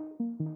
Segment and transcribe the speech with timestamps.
[0.00, 0.47] All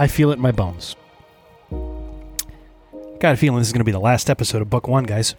[0.00, 0.96] I feel it in my bones.
[3.20, 5.34] Got a feeling this is going to be the last episode of Book One, guys.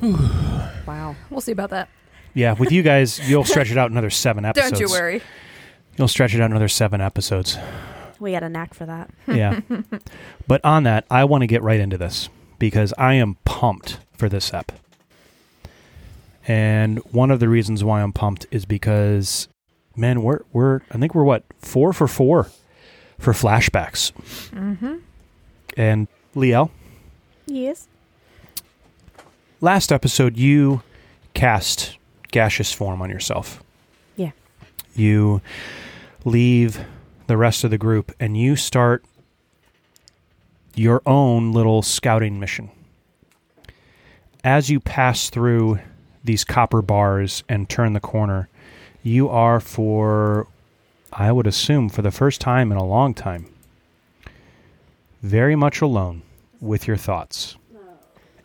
[0.86, 1.16] Wow.
[1.28, 1.88] We'll see about that.
[2.32, 4.70] Yeah, with you guys, you'll stretch it out another seven episodes.
[4.70, 5.20] Don't you worry.
[5.96, 7.58] You'll stretch it out another seven episodes.
[8.20, 9.10] We got a knack for that.
[9.26, 9.60] Yeah.
[10.46, 12.28] but on that, I want to get right into this
[12.60, 14.72] because I am pumped for this ep.
[16.46, 19.48] And one of the reasons why I'm pumped is because,
[19.96, 22.50] man, we're we're I think we're what four for four
[23.18, 24.12] for flashbacks.
[24.52, 24.96] Mm-hmm.
[25.76, 26.70] And Liel,
[27.46, 27.88] Yes.
[29.60, 30.82] last episode you
[31.34, 31.96] cast
[32.30, 33.62] gaseous form on yourself.
[34.16, 34.32] Yeah.
[34.94, 35.40] You
[36.24, 36.84] leave
[37.26, 39.04] the rest of the group and you start
[40.74, 42.70] your own little scouting mission.
[44.44, 45.80] As you pass through
[46.22, 48.48] these copper bars and turn the corner,
[49.02, 50.46] you are for
[51.12, 53.46] I would assume for the first time in a long time
[55.22, 56.22] very much alone
[56.60, 57.56] with your thoughts.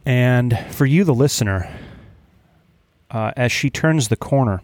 [0.06, 1.70] And for you, the listener,
[3.12, 4.62] uh, as she turns the corner,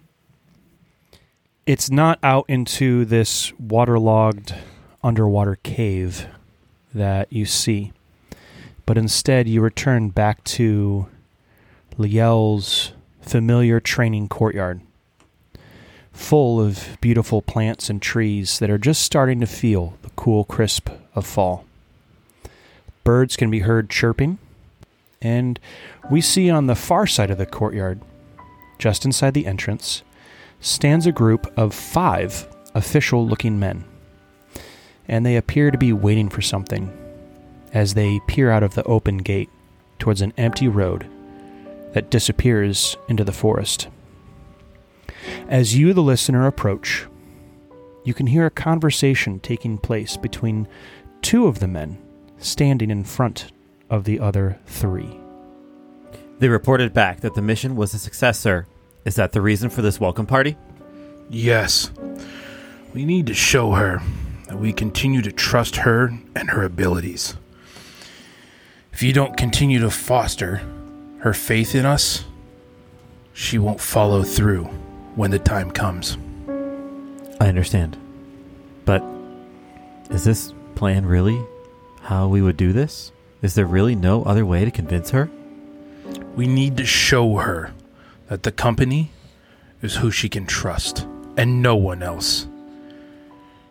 [1.65, 4.55] it's not out into this waterlogged
[5.03, 6.27] underwater cave
[6.93, 7.93] that you see,
[8.85, 11.07] but instead you return back to
[11.97, 14.81] Liel's familiar training courtyard,
[16.19, 20.89] full of beautiful plants and trees that are just starting to feel the cool crisp
[21.15, 21.65] of fall.
[23.05, 24.37] Birds can be heard chirping,
[25.21, 25.59] and
[26.11, 28.01] we see on the far side of the courtyard,
[28.77, 30.03] just inside the entrance,
[30.59, 33.85] stands a group of five official looking men.
[35.07, 36.91] And they appear to be waiting for something
[37.73, 39.49] as they peer out of the open gate
[39.99, 41.09] towards an empty road
[41.93, 43.87] that disappears into the forest.
[45.47, 47.07] As you, the listener, approach,
[48.03, 50.67] you can hear a conversation taking place between
[51.21, 51.97] two of the men
[52.37, 53.51] standing in front
[53.89, 55.19] of the other three.
[56.39, 58.65] They reported back that the mission was a success, sir.
[59.05, 60.55] Is that the reason for this welcome party?
[61.29, 61.91] Yes.
[62.93, 64.01] We need to show her
[64.47, 67.35] that we continue to trust her and her abilities.
[68.93, 70.61] If you don't continue to foster
[71.19, 72.25] her faith in us,
[73.33, 74.69] she won't follow through
[75.15, 76.17] when the time comes.
[77.39, 77.97] I understand.
[78.85, 79.03] But
[80.09, 81.39] is this plan really
[82.01, 83.11] how we would do this?
[83.41, 85.29] Is there really no other way to convince her?
[86.35, 87.73] We need to show her
[88.27, 89.11] that the company
[89.81, 92.47] is who she can trust and no one else.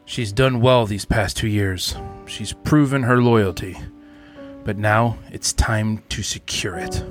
[0.04, 1.94] She's done well these past two years.
[2.26, 3.76] She's proven her loyalty.
[4.64, 7.04] But now it's time to secure it.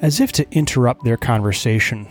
[0.00, 2.06] As if to interrupt their conversation,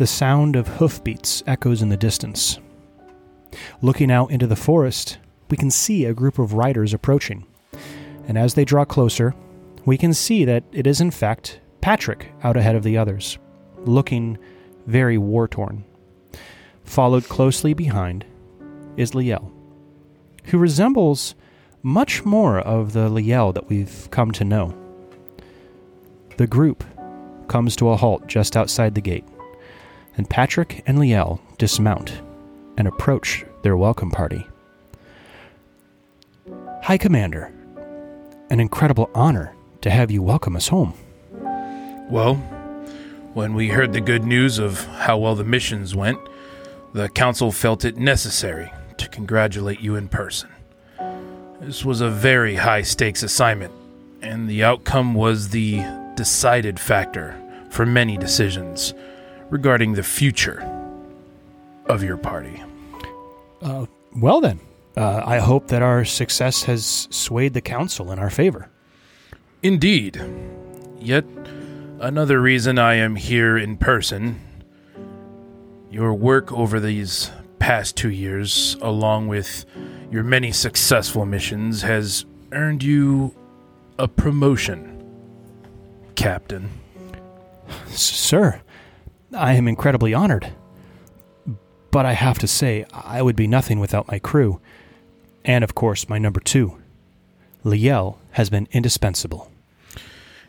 [0.00, 2.58] the sound of hoofbeats echoes in the distance.
[3.82, 5.18] Looking out into the forest,
[5.50, 7.46] we can see a group of riders approaching.
[8.26, 9.34] And as they draw closer,
[9.84, 13.36] we can see that it is in fact Patrick out ahead of the others,
[13.84, 14.38] looking
[14.86, 15.84] very war torn.
[16.82, 18.24] Followed closely behind
[18.96, 19.52] is Liel,
[20.44, 21.34] who resembles
[21.82, 24.74] much more of the Liel that we've come to know.
[26.38, 26.84] The group
[27.48, 29.26] comes to a halt just outside the gate,
[30.20, 32.20] and Patrick and Liel dismount
[32.76, 34.46] and approach their welcome party.
[36.82, 37.50] High Commander,
[38.50, 40.92] an incredible honor to have you welcome us home.
[42.10, 42.34] Well,
[43.32, 46.18] when we heard the good news of how well the missions went,
[46.92, 50.50] the council felt it necessary to congratulate you in person.
[51.60, 53.72] This was a very high stakes assignment,
[54.20, 55.82] and the outcome was the
[56.14, 57.34] decided factor
[57.70, 58.92] for many decisions
[59.50, 60.60] regarding the future
[61.86, 62.62] of your party.
[63.60, 63.86] Uh,
[64.16, 64.60] well, then,
[64.96, 68.70] uh, I hope that our success has swayed the council in our favor.
[69.62, 70.20] Indeed.
[70.98, 71.24] Yet
[72.00, 74.40] another reason I am here in person.
[75.90, 79.64] Your work over these past two years, along with
[80.10, 83.34] your many successful missions, has earned you
[83.98, 85.04] a promotion,
[86.14, 86.70] Captain.
[87.88, 88.62] Sir,
[89.32, 90.52] I am incredibly honored.
[91.90, 94.60] But I have to say, I would be nothing without my crew.
[95.44, 96.76] And of course, my number two.
[97.64, 99.50] Liel has been indispensable.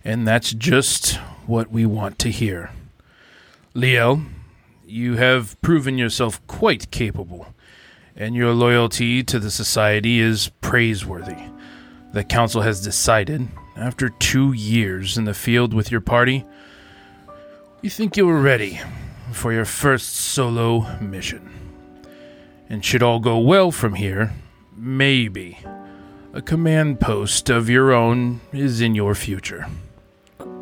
[0.03, 2.71] And that's just what we want to hear.
[3.75, 4.25] Liel,
[4.85, 7.47] you have proven yourself quite capable,
[8.15, 11.37] and your loyalty to the Society is praiseworthy.
[12.13, 16.45] The Council has decided, after two years in the field with your party,
[17.81, 18.79] we think you are ready
[19.31, 21.49] for your first solo mission.
[22.69, 24.33] And should all go well from here,
[24.75, 25.59] maybe
[26.33, 29.67] a command post of your own is in your future.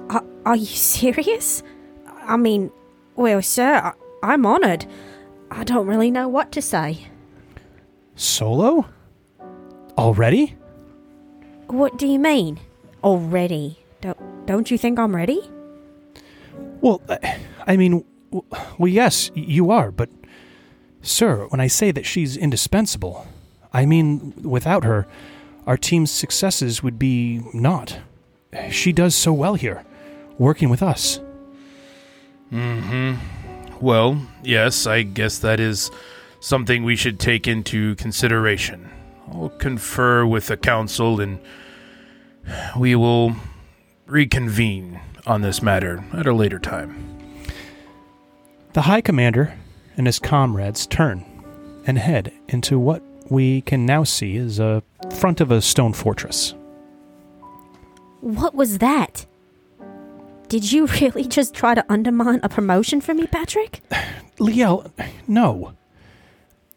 [0.09, 1.61] Are, are you serious?
[2.23, 2.71] I mean,
[3.15, 3.93] well, sir, I,
[4.23, 4.85] I'm honoured.
[5.51, 7.07] I don't really know what to say.
[8.15, 8.85] Solo?
[9.97, 10.55] Already?
[11.67, 12.59] What do you mean?
[13.03, 13.79] Already?
[14.01, 15.49] Don't, don't you think I'm ready?
[16.81, 17.01] Well,
[17.67, 20.09] I- mean, well, yes, you are, but.
[21.01, 23.25] Sir, when I say that she's indispensable,
[23.71, 25.07] I mean, without her,
[25.65, 27.99] our team's successes would be not.
[28.69, 29.85] She does so well here,
[30.37, 31.21] working with us.
[32.49, 33.13] hmm
[33.79, 35.89] Well, yes, I guess that is
[36.41, 38.89] something we should take into consideration.
[39.31, 41.39] I'll confer with the council and
[42.77, 43.35] we will
[44.05, 44.99] reconvene
[45.29, 47.05] on this matter at a later time.
[48.73, 49.53] The High Commander
[49.95, 51.23] and his comrades turn
[51.85, 54.81] and head into what we can now see is a
[55.15, 56.55] front of a stone fortress.
[58.21, 59.25] What was that?
[60.47, 63.81] Did you really just try to undermine a promotion for me, Patrick?
[64.39, 64.91] Liel,
[65.27, 65.73] no.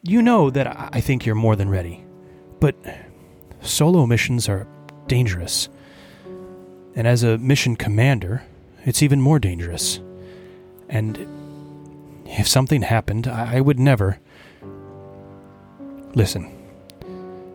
[0.02, 2.04] You know that I I think you're more than ready.
[2.60, 2.76] But
[3.60, 4.66] solo missions are
[5.06, 5.68] dangerous.
[6.94, 8.42] And as a mission commander,
[8.84, 10.00] it's even more dangerous.
[10.88, 11.26] And
[12.26, 14.18] if something happened, I would never.
[16.14, 16.52] Listen,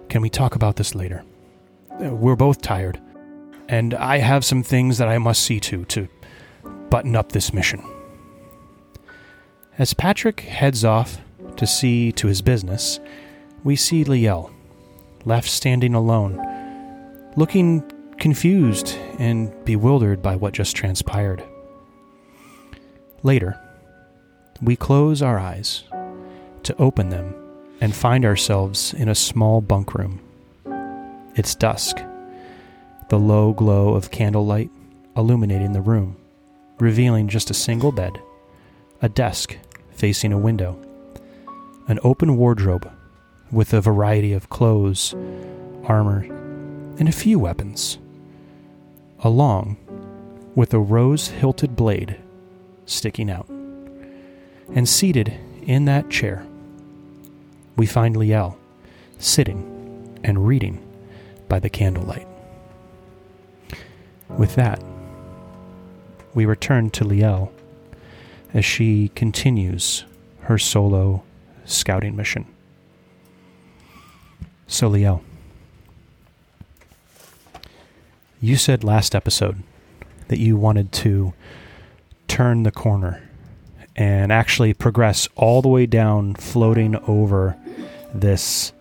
[0.10, 1.24] can we talk about this later?
[2.04, 3.00] Uh, We're both tired.
[3.68, 6.08] And I have some things that I must see to to
[6.90, 7.84] button up this mission.
[9.78, 11.20] As Patrick heads off
[11.58, 13.00] to see to his business,
[13.64, 14.52] we see Liel,
[15.26, 16.42] left standing alone,
[17.36, 17.84] looking
[18.18, 21.44] confused and bewildered by what just transpired.
[23.24, 23.60] Later,
[24.62, 25.84] we close our eyes
[26.64, 27.36] to open them
[27.82, 30.20] and find ourselves in a small bunk room.
[31.36, 31.98] It's dusk,
[33.10, 34.72] the low glow of candlelight
[35.16, 36.16] illuminating the room,
[36.80, 38.22] revealing just a single bed,
[39.02, 39.58] a desk
[39.92, 40.80] facing a window,
[41.88, 42.92] an open wardrobe
[43.52, 45.16] with a variety of clothes,
[45.86, 46.24] armor,
[47.00, 47.98] and a few weapons,
[49.22, 49.78] along
[50.56, 52.18] with a rose hilted blade
[52.86, 53.48] sticking out.
[54.74, 55.34] And seated
[55.64, 56.46] in that chair,
[57.76, 58.56] we find Liel
[59.20, 60.84] sitting and reading
[61.48, 62.28] by the candlelight.
[64.38, 64.84] With that,
[66.34, 67.50] we return to Liel
[68.54, 70.06] as she continues
[70.42, 71.24] her solo
[71.66, 72.46] scouting mission.
[74.68, 75.22] So, Liel,
[78.42, 79.64] you said last episode
[80.28, 81.34] that you wanted to
[82.28, 83.22] turn the corner
[83.96, 87.58] and actually progress all the way down, floating over
[88.14, 88.72] this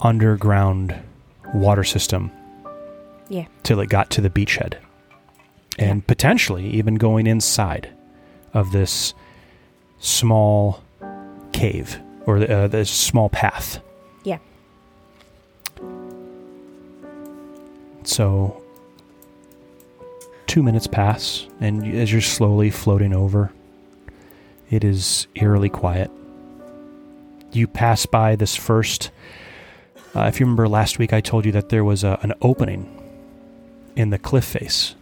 [0.00, 0.94] underground
[1.54, 2.30] water system
[3.28, 3.46] Yeah.
[3.62, 4.74] till it got to the beachhead.
[5.78, 6.06] And Yeah.
[6.06, 7.88] potentially even going inside
[8.54, 9.14] of this
[9.98, 10.80] small
[11.52, 13.80] cave or uh, this small path.
[18.04, 18.62] So,
[20.46, 23.52] two minutes pass, and as you're slowly floating over,
[24.70, 26.10] it is eerily quiet.
[27.52, 29.10] You pass by this first.
[30.14, 32.98] Uh, if you remember last week, I told you that there was a, an opening
[33.96, 34.94] in the cliff face.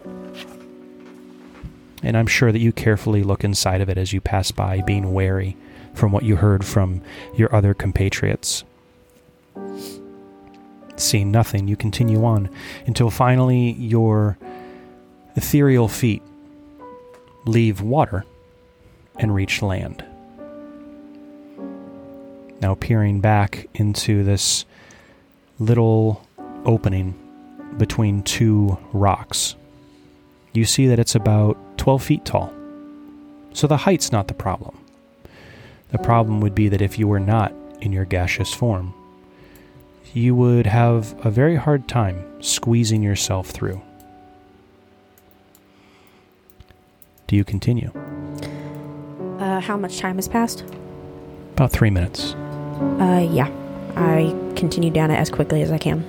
[2.02, 5.12] And I'm sure that you carefully look inside of it as you pass by, being
[5.12, 5.56] wary
[5.94, 7.02] from what you heard from
[7.36, 8.64] your other compatriots.
[11.00, 12.50] Seeing nothing, you continue on
[12.86, 14.36] until finally your
[15.34, 16.22] ethereal feet
[17.46, 18.24] leave water
[19.18, 20.04] and reach land.
[22.60, 24.66] Now, peering back into this
[25.58, 26.26] little
[26.64, 27.14] opening
[27.78, 29.54] between two rocks,
[30.52, 32.52] you see that it's about 12 feet tall.
[33.54, 34.76] So the height's not the problem.
[35.90, 38.94] The problem would be that if you were not in your gaseous form,
[40.12, 43.80] you would have a very hard time squeezing yourself through.
[47.26, 47.92] Do you continue?
[49.38, 50.64] Uh, how much time has passed?
[51.52, 52.34] About three minutes.
[52.34, 53.50] Uh, yeah.
[53.96, 56.04] I continue down it as quickly as I can.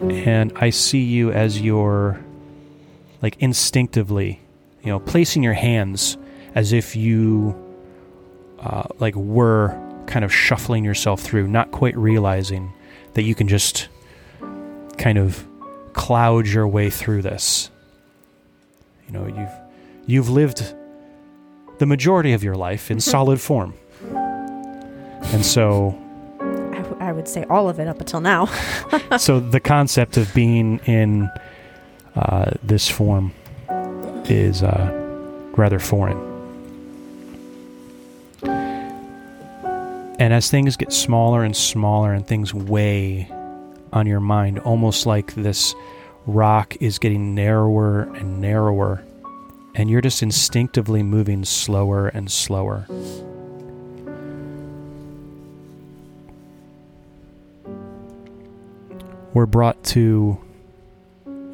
[0.00, 2.20] and I see you as you're
[3.22, 4.40] like instinctively,
[4.82, 6.16] you know, placing your hands
[6.54, 7.56] as if you
[8.60, 9.70] uh, like were
[10.08, 12.72] kind of shuffling yourself through, not quite realizing
[13.14, 13.88] that you can just
[14.96, 15.46] kind of
[15.92, 17.70] cloud your way through this.
[19.06, 19.50] You know, you've
[20.06, 20.74] you've lived
[21.78, 23.74] the majority of your life in solid form,
[24.12, 25.96] and so
[26.40, 28.46] I, w- I would say all of it up until now.
[29.18, 31.30] so the concept of being in
[32.16, 33.32] uh, this form
[34.24, 34.90] is uh,
[35.56, 36.27] rather foreign.
[40.18, 43.30] And as things get smaller and smaller and things weigh
[43.92, 45.74] on your mind, almost like this
[46.26, 49.04] rock is getting narrower and narrower,
[49.74, 52.86] and you're just instinctively moving slower and slower.
[59.38, 60.36] we're brought to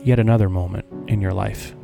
[0.02, 1.75] yet another moment in your life.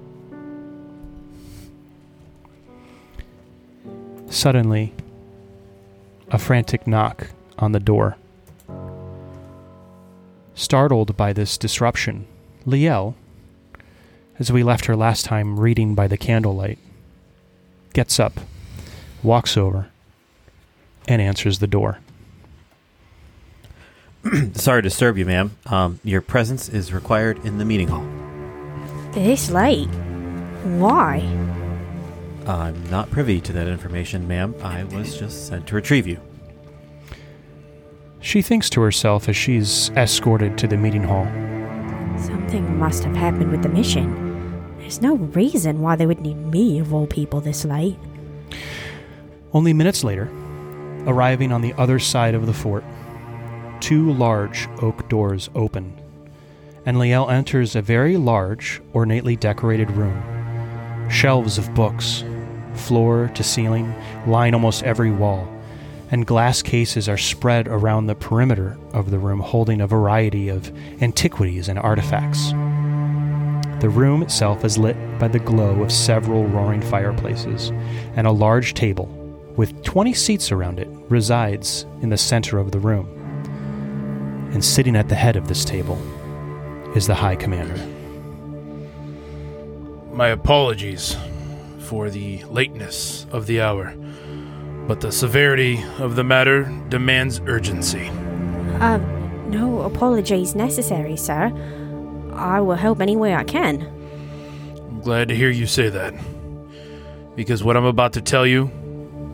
[4.30, 4.94] Suddenly,
[6.30, 8.16] a frantic knock on the door.
[10.54, 12.26] Startled by this disruption,
[12.66, 13.14] Liel,
[14.38, 16.78] as we left her last time reading by the candlelight,
[17.92, 18.40] gets up,
[19.22, 19.88] walks over,
[21.08, 21.98] and answers the door.
[24.52, 25.56] Sorry to disturb you, ma'am.
[25.66, 28.06] Um, your presence is required in the meeting hall.
[29.12, 29.88] this late?
[30.64, 31.20] Why?
[32.46, 34.54] I'm not privy to that information, ma'am.
[34.62, 36.18] I was just sent to retrieve you.
[38.20, 41.26] She thinks to herself as she's escorted to the meeting hall.
[42.18, 44.76] Something must have happened with the mission.
[44.78, 47.96] There's no reason why they would need me, of all people, this late.
[49.52, 50.28] Only minutes later,
[51.06, 52.84] arriving on the other side of the fort,
[53.80, 55.98] two large oak doors open,
[56.84, 60.39] and Liel enters a very large, ornately decorated room.
[61.10, 62.24] Shelves of books,
[62.74, 63.92] floor to ceiling,
[64.26, 65.48] line almost every wall,
[66.10, 70.72] and glass cases are spread around the perimeter of the room, holding a variety of
[71.02, 72.50] antiquities and artifacts.
[73.80, 77.70] The room itself is lit by the glow of several roaring fireplaces,
[78.14, 79.06] and a large table,
[79.56, 83.06] with 20 seats around it, resides in the center of the room.
[84.52, 85.98] And sitting at the head of this table
[86.94, 87.99] is the High Commander.
[90.12, 91.16] My apologies
[91.78, 93.94] for the lateness of the hour,
[94.86, 98.08] but the severity of the matter demands urgency.
[98.80, 101.52] Um, no apologies necessary, sir.
[102.34, 103.82] I will help any way I can.
[104.76, 106.14] I'm glad to hear you say that,
[107.34, 108.64] because what I'm about to tell you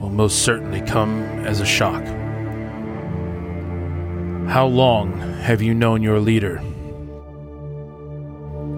[0.01, 2.05] will most certainly come as a shock.
[4.47, 6.63] How long have you known your leader?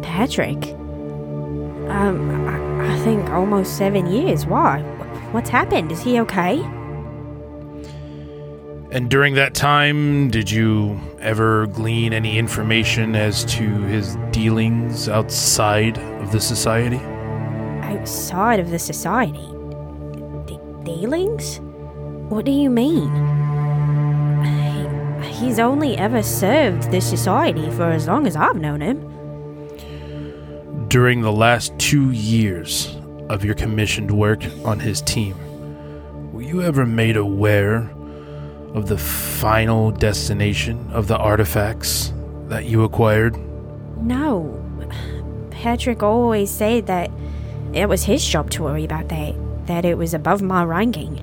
[0.02, 0.77] Patrick?
[1.90, 4.46] Um, I, I think almost seven years.
[4.46, 4.82] Why?
[5.32, 5.92] What's happened?
[5.92, 6.60] Is he okay?
[8.90, 15.98] And during that time, did you ever glean any information as to his dealings outside
[15.98, 16.96] of the society?
[17.82, 19.46] Outside of the society?
[20.46, 21.60] De- dealings?
[22.30, 23.10] What do you mean?
[24.44, 29.17] He, he's only ever served the society for as long as I've known him.
[30.88, 32.96] During the last two years
[33.28, 35.36] of your commissioned work on his team,
[36.32, 37.90] were you ever made aware
[38.72, 42.14] of the final destination of the artifacts
[42.46, 43.36] that you acquired?
[43.98, 44.64] No.
[45.50, 47.10] Patrick always said that
[47.74, 49.34] it was his job to worry about that,
[49.66, 51.22] that it was above my ranking.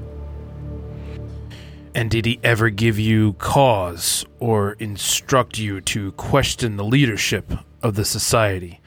[1.95, 7.95] And did he ever give you cause or instruct you to question the leadership of
[7.95, 8.79] the society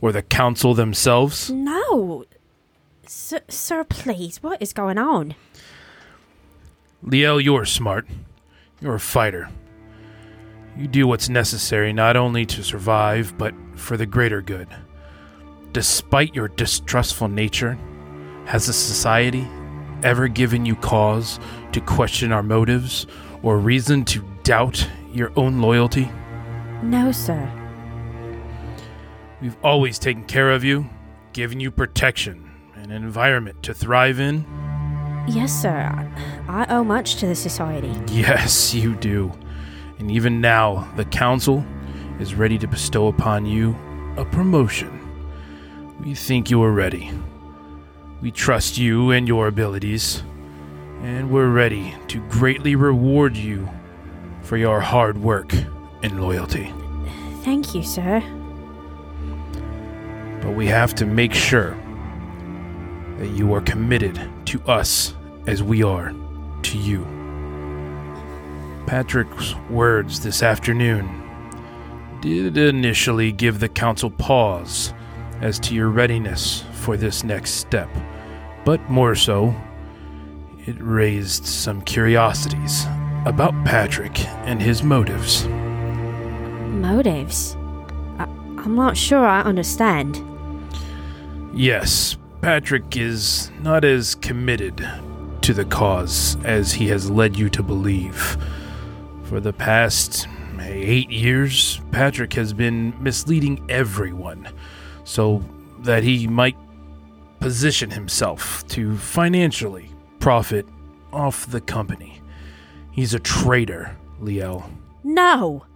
[0.00, 1.50] or the council themselves?
[1.50, 2.24] No.
[3.04, 5.34] S- sir, please, what is going on?
[7.04, 8.06] Liel, you're smart.
[8.80, 9.48] You're a fighter.
[10.76, 14.68] You do what's necessary not only to survive, but for the greater good.
[15.72, 17.78] Despite your distrustful nature,
[18.46, 19.46] has the society
[20.02, 21.38] ever given you cause
[21.72, 23.06] to question our motives
[23.42, 26.10] or reason to doubt your own loyalty?
[26.82, 27.50] No, sir.
[29.44, 30.88] We've always taken care of you,
[31.34, 34.46] given you protection and an environment to thrive in.
[35.28, 36.10] Yes, sir.
[36.48, 37.92] I owe much to the society.
[38.10, 39.30] Yes, you do.
[39.98, 41.62] And even now, the Council
[42.18, 43.76] is ready to bestow upon you
[44.16, 44.98] a promotion.
[46.02, 47.10] We think you are ready.
[48.22, 50.22] We trust you and your abilities,
[51.02, 53.68] and we're ready to greatly reward you
[54.40, 55.52] for your hard work
[56.02, 56.72] and loyalty.
[57.42, 58.22] Thank you, sir.
[60.44, 61.76] But we have to make sure
[63.18, 65.14] that you are committed to us
[65.46, 66.12] as we are
[66.62, 67.06] to you.
[68.86, 71.22] Patrick's words this afternoon
[72.20, 74.92] did initially give the council pause
[75.40, 77.88] as to your readiness for this next step,
[78.64, 79.54] but more so,
[80.66, 82.84] it raised some curiosities
[83.26, 85.46] about Patrick and his motives.
[86.68, 87.56] Motives?
[88.18, 90.22] I- I'm not sure I understand.
[91.56, 94.86] Yes, Patrick is not as committed
[95.42, 98.36] to the cause as he has led you to believe.
[99.22, 100.26] For the past
[100.58, 104.48] eight years, Patrick has been misleading everyone
[105.04, 105.44] so
[105.80, 106.56] that he might
[107.38, 110.66] position himself to financially profit
[111.12, 112.20] off the company.
[112.90, 114.68] He's a traitor, Liel.
[115.04, 115.66] No!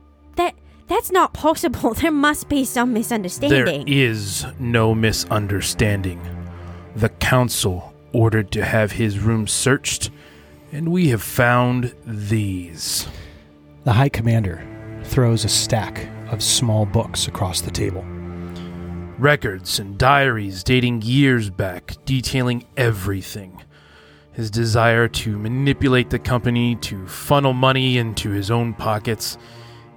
[0.88, 1.95] That that's not possible.
[1.99, 3.87] There must be some misunderstanding.
[3.87, 6.21] is no misunderstanding.
[6.97, 10.11] The council ordered to have his room searched,
[10.73, 13.07] and we have found these.
[13.85, 14.66] The High Commander
[15.04, 18.04] throws a stack of small books across the table.
[19.18, 23.62] Records and diaries dating years back, detailing everything.
[24.33, 29.38] His desire to manipulate the company, to funnel money into his own pockets,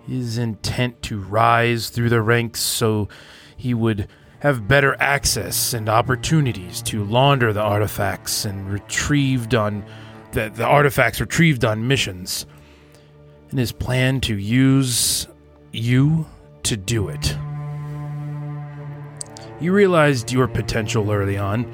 [0.08, 3.08] his intent to rise through the ranks so
[3.56, 4.08] he would
[4.40, 9.86] have better access and opportunities to launder the artifacts and retrieved on
[10.32, 12.46] the, the artifacts retrieved on missions.
[13.50, 15.28] And his plan to use
[15.72, 16.26] you
[16.64, 17.38] to do it.
[19.60, 21.72] You realized your potential early on.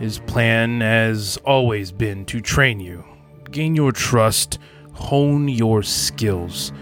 [0.00, 3.04] His plan has always been to train you,
[3.52, 4.58] gain your trust,
[4.94, 6.72] hone your skills,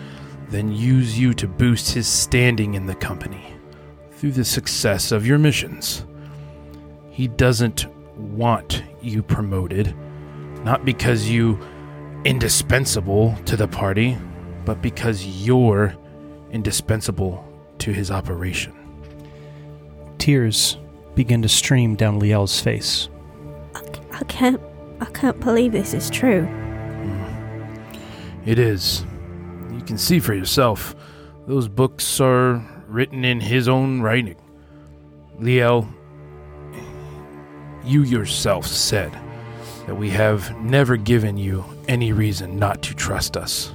[0.50, 3.54] then use you to boost his standing in the company
[4.12, 6.04] through the success of your missions.
[7.10, 7.86] He doesn't
[8.16, 9.94] want you promoted,
[10.64, 11.58] not because you
[12.24, 14.18] indispensable to the party,
[14.64, 15.94] but because you're
[16.50, 17.46] indispensable
[17.78, 18.74] to his operation.
[20.18, 20.76] Tears
[21.14, 23.08] begin to stream down Liel's face.
[24.12, 24.60] I can't
[25.00, 26.46] I can't believe this is true.
[28.44, 29.04] It is.
[29.72, 30.94] You can see for yourself.
[31.46, 34.36] Those books are written in his own writing.
[35.38, 35.88] Liel,
[37.84, 39.12] you yourself said
[39.86, 43.74] that we have never given you any reason not to trust us.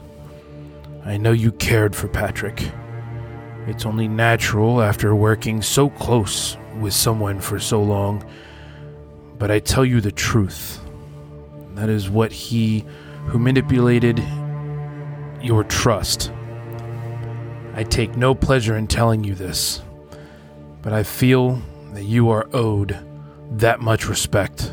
[1.06, 2.70] I know you cared for Patrick.
[3.68, 8.24] It's only natural after working so close with someone for so long.
[9.38, 10.80] But I tell you the truth.
[11.74, 12.86] That is what he
[13.26, 14.20] who manipulated
[15.46, 16.32] your trust.
[17.74, 19.82] I take no pleasure in telling you this,
[20.82, 21.62] but I feel
[21.94, 22.98] that you are owed
[23.52, 24.72] that much respect.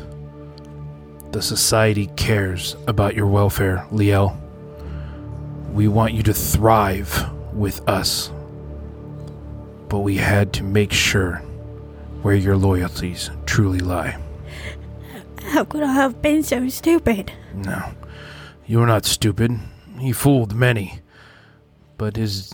[1.31, 4.39] The society cares about your welfare, Liel.
[5.71, 8.31] We want you to thrive with us.
[9.89, 11.37] But we had to make sure
[12.21, 14.17] where your loyalties truly lie.
[15.43, 17.31] How could I have been so stupid?
[17.53, 17.93] No,
[18.65, 19.59] you're not stupid.
[20.03, 20.99] He fooled many.
[21.97, 22.53] But his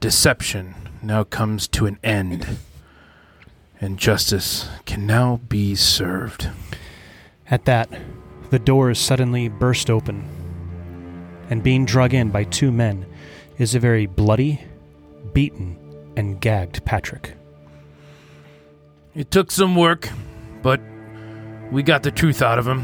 [0.00, 2.58] deception now comes to an end,
[3.80, 6.50] and justice can now be served.
[7.50, 7.88] At that,
[8.50, 10.28] the doors suddenly burst open,
[11.48, 13.06] and being drug in by two men
[13.56, 14.60] is a very bloody,
[15.32, 15.78] beaten,
[16.14, 17.32] and gagged Patrick.
[19.14, 20.10] It took some work,
[20.60, 20.78] but
[21.70, 22.80] we got the truth out of him,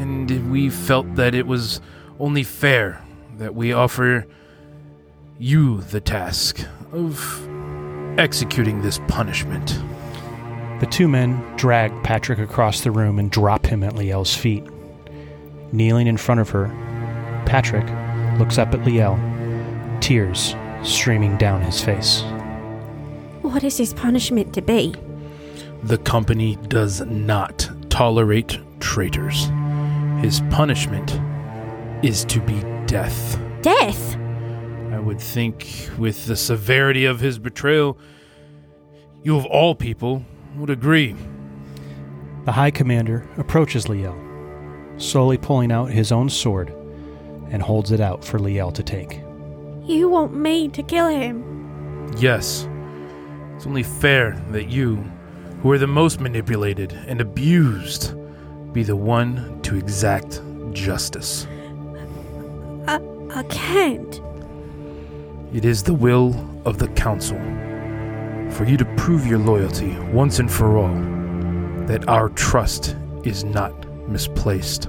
[0.00, 1.80] and we felt that it was
[2.18, 3.00] only fair
[3.40, 4.26] that we offer
[5.38, 6.60] you the task
[6.92, 7.48] of
[8.18, 9.80] executing this punishment.
[10.80, 14.62] The two men drag Patrick across the room and drop him at Liel's feet.
[15.72, 16.66] Kneeling in front of her,
[17.46, 17.86] Patrick
[18.38, 19.18] looks up at Liel,
[20.02, 22.20] tears streaming down his face.
[23.40, 24.94] What is his punishment to be?
[25.82, 29.46] The company does not tolerate traitors.
[30.20, 31.18] His punishment
[32.04, 33.40] is to be death.
[33.62, 34.16] Death?
[34.90, 37.96] I would think, with the severity of his betrayal,
[39.22, 40.24] you of all people
[40.56, 41.14] would agree.
[42.46, 44.16] The High Commander approaches Liel,
[45.00, 46.70] slowly pulling out his own sword
[47.50, 49.20] and holds it out for Liel to take.
[49.84, 52.12] You want me to kill him?
[52.18, 52.68] Yes.
[53.54, 54.96] It's only fair that you,
[55.62, 58.16] who are the most manipulated and abused,
[58.72, 60.40] be the one to exact
[60.72, 61.46] justice.
[62.86, 63.00] I
[63.34, 64.20] I can't.
[65.52, 67.38] It is the will of the Council
[68.50, 70.94] for you to prove your loyalty once and for all
[71.86, 73.72] that our trust is not
[74.08, 74.88] misplaced.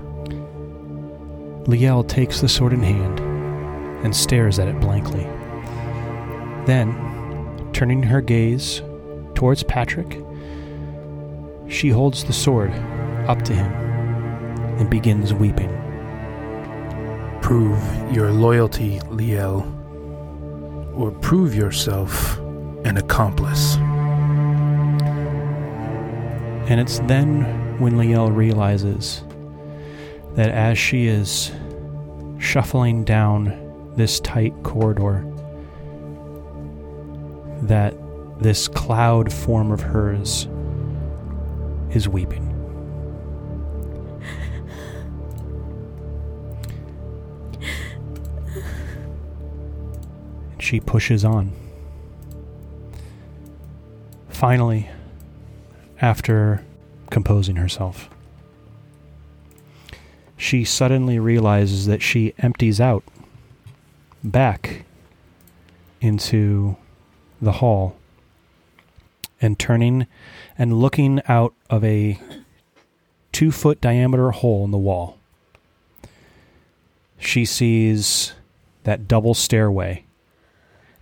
[1.65, 3.19] Liel takes the sword in hand
[4.03, 5.23] and stares at it blankly.
[6.65, 8.81] Then, turning her gaze
[9.35, 10.23] towards Patrick,
[11.67, 12.71] she holds the sword
[13.27, 13.71] up to him
[14.79, 15.80] and begins weeping.
[17.51, 19.65] Prove your loyalty, Liel,
[20.97, 22.37] or prove yourself
[22.85, 23.75] an accomplice.
[26.69, 27.43] And it's then
[27.77, 29.25] when Liel realizes
[30.35, 31.51] that as she is
[32.39, 35.25] shuffling down this tight corridor,
[37.63, 37.93] that
[38.39, 40.47] this cloud form of hers
[41.89, 42.50] is weeping.
[50.71, 51.51] She pushes on.
[54.29, 54.89] Finally,
[55.99, 56.63] after
[57.09, 58.09] composing herself,
[60.37, 63.03] she suddenly realizes that she empties out
[64.23, 64.85] back
[65.99, 66.77] into
[67.41, 67.97] the hall
[69.41, 70.07] and turning
[70.57, 72.17] and looking out of a
[73.33, 75.17] two foot diameter hole in the wall.
[77.19, 78.31] She sees
[78.85, 80.05] that double stairway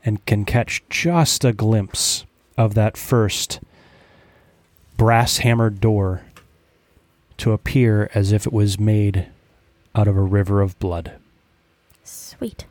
[0.10, 2.26] and can catch just a glimpse
[2.58, 3.60] of that first
[4.98, 6.24] brass hammered door
[7.38, 9.28] to appear as if it was made
[9.94, 11.12] out of a river of blood.
[12.04, 12.66] Sweet.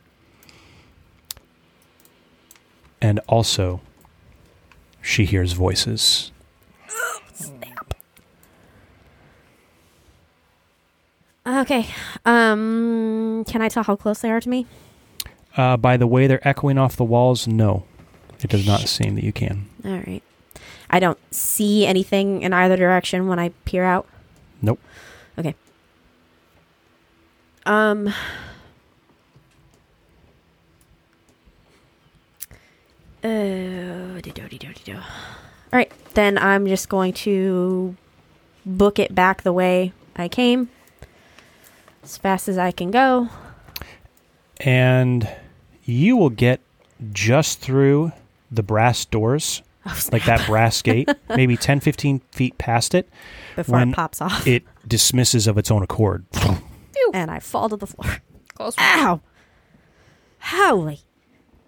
[3.01, 3.79] And also,
[5.01, 6.33] she hears voices.
[11.47, 11.87] Okay.
[12.25, 14.67] Um, can I tell how close they are to me?
[15.59, 17.83] Uh, by the way they're echoing off the walls, no.
[18.41, 19.67] It does not seem that you can.
[19.83, 20.23] All right.
[20.89, 24.07] I don't see anything in either direction when I peer out.
[24.61, 24.79] Nope.
[25.37, 25.55] Okay.
[27.65, 28.07] Um.
[33.21, 34.21] Uh.
[34.21, 37.97] All right, then I'm just going to
[38.65, 40.69] book it back the way I came,
[42.01, 43.27] as fast as I can go.
[44.61, 45.29] And
[45.89, 46.59] you will get
[47.11, 48.11] just through
[48.51, 53.07] the brass doors, Oh, like that brass gate, maybe 10, 15 feet past it.
[53.55, 56.25] before when it pops off, It dismisses of its own accord.
[57.13, 58.17] and I fall to the floor.
[58.55, 58.85] Close one.
[58.85, 59.21] Ow!
[60.41, 60.99] Holy.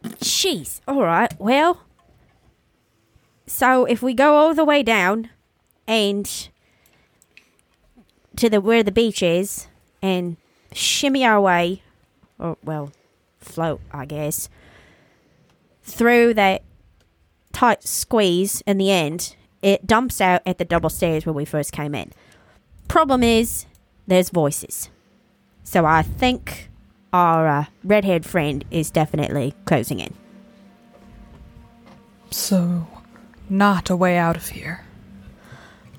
[0.04, 0.82] Jeez.
[0.88, 1.34] All right.
[1.40, 1.84] Well,
[3.48, 5.30] so if we go all the way down
[5.88, 6.50] and
[8.36, 9.68] to the where the beach is
[10.02, 10.38] and
[10.74, 11.82] shimmy our way,
[12.40, 12.92] or well,
[13.42, 14.50] float, I guess,
[15.84, 16.64] through that
[17.52, 21.72] tight squeeze in the end, it dumps out at the double stairs where we first
[21.72, 22.12] came in.
[22.88, 23.66] Problem is,
[24.08, 24.90] there's voices.
[25.64, 26.70] So I think
[27.14, 30.14] our uh, redhead friend is definitely closing in.
[32.30, 32.88] So,
[33.50, 34.86] not a way out of here.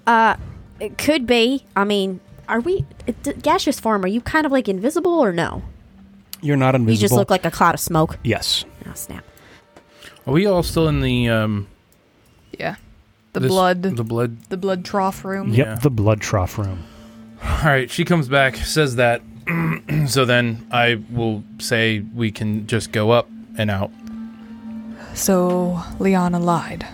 [0.06, 0.36] Uh,
[0.80, 1.64] it could be.
[1.76, 2.84] I mean, are we
[3.22, 4.04] d- gaseous form?
[4.04, 5.62] Are you kind of like invisible or no?
[6.42, 6.92] You're not invisible.
[6.92, 8.18] You just look like a cloud of smoke.
[8.24, 8.64] yes.
[8.86, 9.24] Oh snap!
[10.26, 11.68] Are we all still in the um
[12.58, 12.76] Yeah.
[13.32, 14.42] The this- blood, the, blood.
[14.50, 15.48] the blood blood trough room.
[15.54, 15.74] Yep, Yeah.
[15.76, 16.84] the blood trough room.
[17.42, 19.22] All right, she comes back, says that.
[20.06, 23.28] so then I will say we can just go up
[23.58, 23.90] and out.
[25.14, 26.86] So, Liana lied.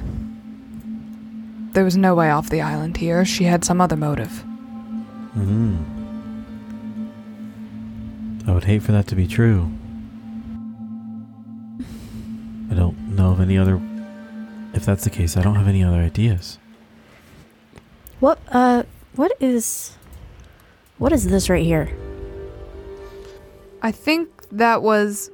[1.73, 3.25] There was no way off the island here.
[3.25, 4.41] She had some other motive.
[5.35, 5.77] Hmm.
[8.49, 9.71] I would hate for that to be true.
[12.71, 13.79] I don't know of any other.
[14.73, 16.59] If that's the case, I don't have any other ideas.
[18.21, 18.39] What?
[18.49, 18.85] Uh,
[19.17, 19.97] what is?
[20.97, 21.95] What is this right here?
[23.83, 25.31] I think that was.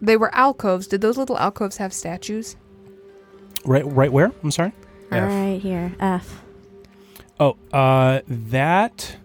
[0.00, 0.88] They were alcoves.
[0.88, 2.56] Did those little alcoves have statues?
[3.64, 4.32] Right, right where?
[4.42, 4.72] I'm sorry.
[5.12, 5.28] F.
[5.28, 6.42] Right here, F.
[7.38, 9.18] Oh, uh, that.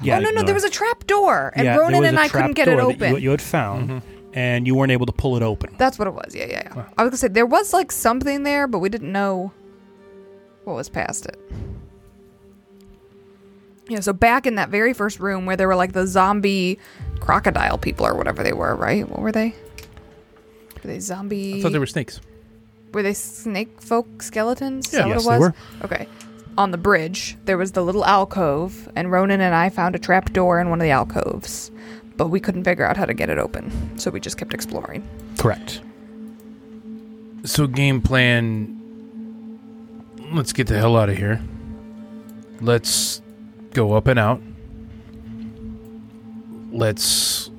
[0.00, 2.18] Yeah, oh no, no, there was a trap door, and Yeah, there Ronan was and
[2.18, 3.12] a I couldn't get it door that open.
[3.14, 4.02] You, you had found, Mhm.
[4.34, 5.74] and you weren't able to pull it open.
[5.78, 6.34] That's what it was.
[6.34, 6.84] Yeah, yeah, yeah.
[6.96, 9.52] I was gonna say there was like something there, but we didn't know
[10.64, 11.38] what was past it.
[13.88, 16.78] Yeah, so back in that very first room where there were like the zombie
[17.20, 19.08] crocodile people or whatever they were, right?
[19.08, 19.54] What were they?
[20.74, 21.58] Were they zombie?
[21.58, 22.20] I thought they were snakes.
[22.92, 24.88] Were they snake folk skeletons?
[24.88, 25.00] Is Yeah.
[25.00, 25.40] that what Yes, it they was?
[25.40, 25.54] were.
[25.86, 26.08] Okay.
[26.58, 30.32] On the bridge, there was the little alcove, and Ronan and I found a trap
[30.32, 31.70] door in one of the alcoves,
[32.16, 35.08] but we couldn't figure out how to get it open, so we just kept exploring.
[35.38, 35.80] Correct.
[37.44, 38.74] So game plan.
[40.32, 41.40] Let's get the hell out of here.
[42.60, 43.22] Let's
[43.72, 44.42] go up and out.
[46.72, 47.52] Let's.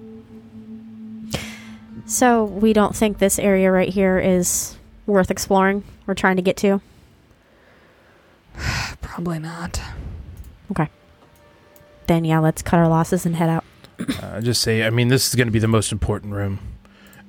[2.05, 5.85] So we don't think this area right here is worth exploring.
[6.05, 6.81] We're trying to get to.
[9.01, 9.81] Probably not.
[10.71, 10.89] Okay.
[12.07, 13.63] Then yeah, let's cut our losses and head out.
[14.21, 14.83] Uh, just say.
[14.85, 16.59] I mean, this is going to be the most important room,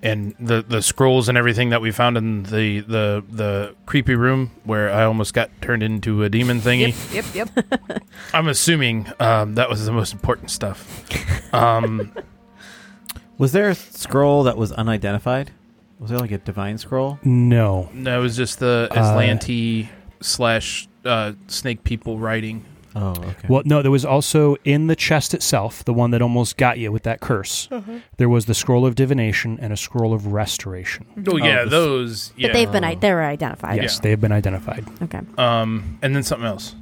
[0.02, 4.52] and the the scrolls and everything that we found in the the the creepy room
[4.64, 6.94] where I almost got turned into a demon thingy.
[7.12, 8.02] Yep, yep, yep.
[8.34, 11.04] I'm assuming um, that was the most important stuff.
[11.52, 12.12] Um,
[13.38, 15.50] Was there a scroll that was unidentified?
[15.98, 17.18] Was there like a divine scroll?
[17.24, 17.88] No.
[17.94, 18.18] no.
[18.18, 19.88] It was just the Uh, Azlanti
[20.20, 22.64] slash uh, snake people writing.
[22.96, 23.46] Oh, okay.
[23.48, 26.90] Well, no, there was also in the chest itself, the one that almost got you
[26.90, 27.68] with that curse.
[28.16, 31.06] There was the scroll of divination and a scroll of restoration.
[31.28, 32.28] Oh yeah, this- those.
[32.30, 32.52] But Yeah.
[32.52, 32.88] they've been Oh.
[32.88, 33.76] i- they were identified.
[33.80, 34.00] yes, Yeah.
[34.02, 34.84] they have been identified.
[35.02, 35.20] Okay.
[35.38, 36.74] Um, and then something else.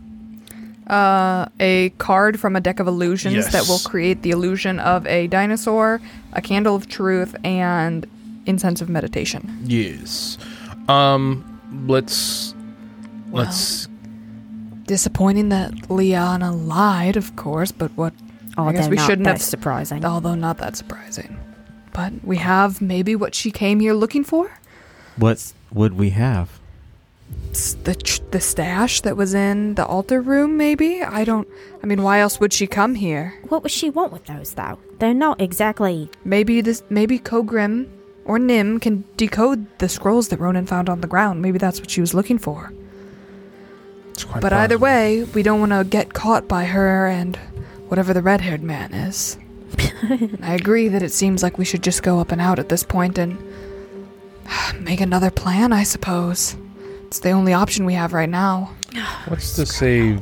[0.86, 5.26] Uh, a card from a deck of illusions that will create the illusion of a
[5.26, 6.00] dinosaur,
[6.32, 8.06] a candle of truth, and
[8.46, 9.58] incense of meditation.
[9.66, 10.38] Yes.
[10.88, 11.44] Um,
[11.86, 12.54] let's
[13.30, 13.44] Well.
[13.44, 13.87] let's.
[14.88, 18.12] Disappointing that Liana lied, of course, but what?
[18.56, 20.04] Oh, I guess we not shouldn't that have- surprising.
[20.04, 21.36] Although not that surprising.
[21.92, 24.50] But we have maybe what she came here looking for.
[25.16, 26.58] What would we have?
[27.52, 30.56] S- The ch- the stash that was in the altar room.
[30.56, 31.46] Maybe I don't.
[31.82, 33.34] I mean, why else would she come here?
[33.48, 34.78] What would she want with those though?
[34.98, 36.10] They're not exactly.
[36.24, 36.82] Maybe this.
[36.88, 37.86] Maybe Kogrim
[38.24, 41.42] or Nim can decode the scrolls that Ronan found on the ground.
[41.42, 42.72] Maybe that's what she was looking for.
[44.18, 47.36] It's quite But either way, we don't want to get caught by her and
[47.86, 49.38] whatever the red haired man is.
[50.42, 52.82] I agree that it seems like we should just go up and out at this
[52.82, 53.38] point and
[54.80, 56.56] make another plan, I suppose.
[57.06, 58.72] It's the only option we have right now.
[59.28, 60.18] What's to say?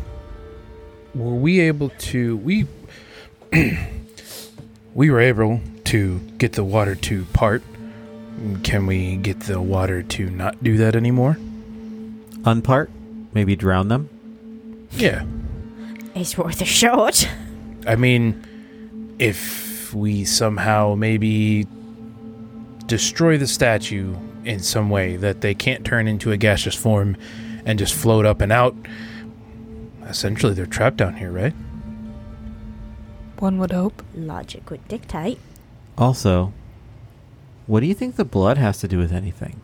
[1.14, 2.37] Were we able to?
[2.37, 2.66] We
[4.94, 7.62] we were able to get the water to part.
[8.62, 11.38] Can we get the water to not do that anymore?
[12.42, 12.90] Unpart?
[13.37, 14.09] Maybe drown them?
[14.92, 15.27] Yeah.
[16.14, 17.29] It's worth a shot.
[17.87, 18.42] I mean,
[19.18, 21.66] if we somehow maybe
[22.87, 27.14] destroy the statue in some way that they can't turn into a gaseous form
[27.66, 28.75] and just float up and out,
[30.05, 31.53] essentially they're trapped down here, right?
[33.38, 34.03] One would hope.
[34.14, 35.38] Logic would dictate.
[35.99, 36.55] Also,
[37.66, 39.61] what do you think the blood has to do with anything?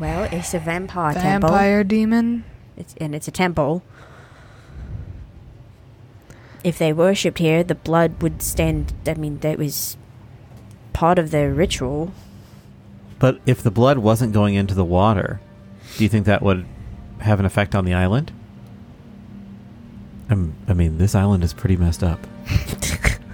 [0.00, 1.50] Well, it's a vampire, temple.
[1.50, 2.44] Vampire demon?
[2.76, 3.82] It's, and it's a temple.
[6.64, 8.94] If they worshipped here, the blood would stand.
[9.06, 9.98] I mean, that was
[10.94, 12.12] part of their ritual.
[13.18, 15.40] But if the blood wasn't going into the water,
[15.98, 16.64] do you think that would
[17.20, 18.32] have an effect on the island?
[20.30, 22.26] Um, I mean, this island is pretty messed up.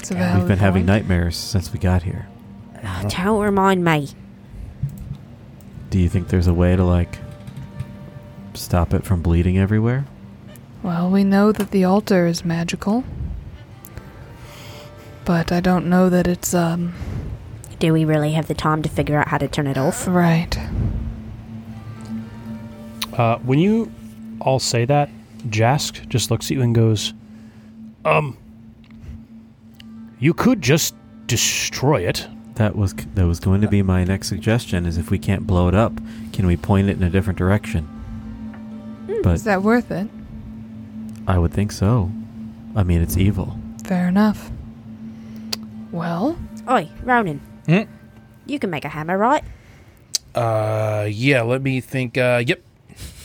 [0.09, 0.87] We've valid been having point.
[0.87, 2.27] nightmares since we got here.
[2.83, 4.09] Oh, don't remind me.
[5.91, 7.19] Do you think there's a way to, like,
[8.55, 10.05] stop it from bleeding everywhere?
[10.83, 13.05] Well, we know that the altar is magical.
[15.25, 16.95] But I don't know that it's, um,
[17.79, 20.07] Do we really have the time to figure out how to turn it off?
[20.07, 20.57] right.
[23.13, 23.91] Uh, when you
[24.41, 25.11] all say that,
[25.51, 27.13] Jask just looks at you and goes,
[28.05, 28.37] "Um,
[30.19, 30.95] you could just
[31.27, 34.87] destroy it." That was that was going to be my next suggestion.
[34.87, 35.93] Is if we can't blow it up,
[36.33, 37.87] can we point it in a different direction?
[39.23, 40.09] But Is that worth it?
[41.27, 42.11] I would think so.
[42.75, 43.59] I mean, it's evil.
[43.85, 44.51] Fair enough.
[45.93, 46.39] Well,
[46.69, 47.41] Oi, Ronan.
[47.67, 47.83] Hmm?
[48.47, 49.45] You can make a hammer, right?
[50.35, 52.19] Uh, yeah, let me think.
[52.19, 52.63] Uh, yep.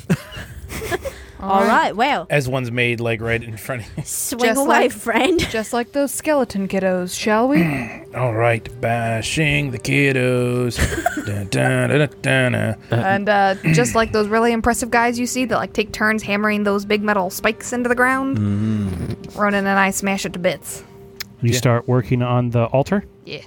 [1.41, 4.03] All right, well, As one's made, like, right in front of you.
[4.05, 5.39] swing Just away, like- friend.
[5.49, 7.61] Just like those skeleton kiddos, shall we?
[8.15, 10.77] All right, bashing the kiddos.
[11.25, 12.75] dun, dun, dun, dun, dun.
[12.91, 16.63] and uh, just like those really impressive guys you see that like take turns hammering
[16.63, 19.35] those big metal spikes into the ground, Mm.
[19.35, 20.83] Ronan and I smash it to bits.
[21.41, 21.57] You Yeah.
[21.57, 23.03] start working on the altar.
[23.25, 23.41] Yeah.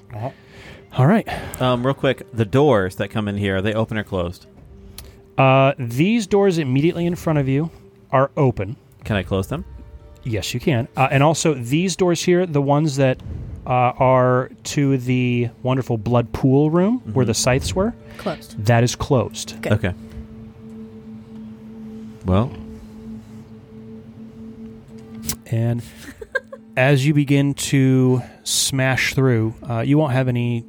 [0.97, 1.29] All right.
[1.61, 4.47] Um, real quick, the doors that come in here are they open or closed?
[5.37, 7.71] Uh, these doors immediately in front of you
[8.15, 8.77] are open.
[9.05, 9.67] Can I close them?
[10.23, 10.89] Yes, you can.
[10.97, 13.21] Uh, and also, these doors here, the ones that
[13.67, 17.29] uh, are to the wonderful blood pool room where Mhm.
[17.29, 18.65] the scythes were, Closed.
[18.67, 19.61] that is closed.
[19.63, 19.73] Good.
[19.73, 19.95] Okay.
[22.25, 22.51] Well,
[25.51, 25.83] And
[26.77, 30.65] as you begin to smash through, uh, you won't have any.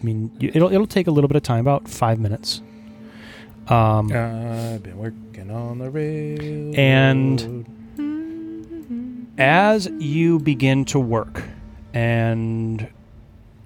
[0.00, 2.62] I mean, you, it'll it'll take a little bit of time, about five minutes.
[3.70, 6.74] Um, I've been working on the rail.
[6.78, 7.66] And-
[9.38, 11.42] as you begin to work,
[11.94, 12.86] and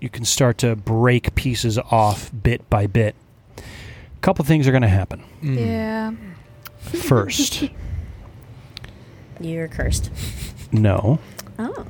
[0.01, 3.17] you can start to break pieces off bit by bit,
[3.59, 3.63] a
[4.21, 5.25] couple things are going to happen.
[5.43, 6.13] Yeah.
[6.79, 7.71] First,
[9.41, 10.11] You're cursed.
[10.71, 11.19] no,
[11.59, 11.87] Oh.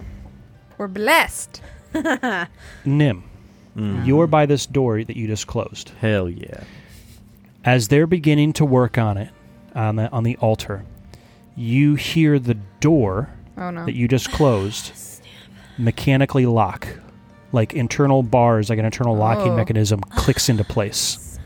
[0.78, 1.60] We're blessed.
[2.84, 3.22] Nim,
[3.76, 5.90] mm, you're by this door that you just closed.
[6.00, 6.64] hell yeah.
[7.64, 9.30] As they're beginning to work on it
[9.74, 10.84] on the on the altar
[11.56, 13.84] you hear the door Oh no.
[13.84, 14.92] that you just closed
[15.78, 16.86] mechanically lock
[17.52, 19.56] like internal bars like an internal locking Oh.
[19.56, 21.38] mechanism clicks into place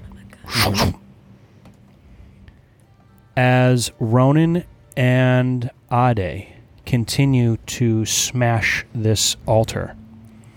[3.37, 4.65] as ronan
[4.97, 6.49] and ade
[6.87, 9.95] continue to smash this altar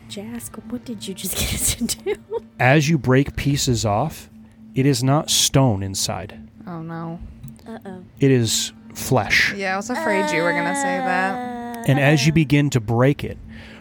[0.10, 2.20] Jask, what did you just get us into?
[2.60, 4.30] as you break pieces off
[4.76, 7.20] it is not stone inside oh no.
[7.68, 8.04] Uh oh.
[8.20, 11.88] it is flesh Yeah, I was afraid you were gonna say that.
[11.88, 13.38] And as you begin to break it,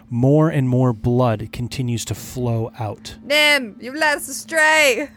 [0.09, 5.09] more and more blood continues to flow out Nim, you've led us astray.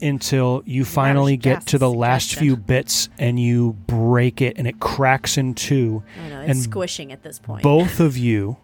[0.00, 4.78] until you finally get to the last few bits and you break it and it
[4.80, 6.02] cracks in two.
[6.24, 7.62] Oh no, it's And squishing at this point.
[7.62, 8.56] Both of you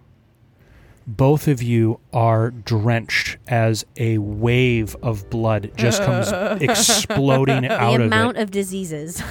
[1.06, 6.30] both of you are drenched as a wave of blood just comes
[6.62, 7.98] exploding the out of it.
[7.98, 9.22] The amount of diseases.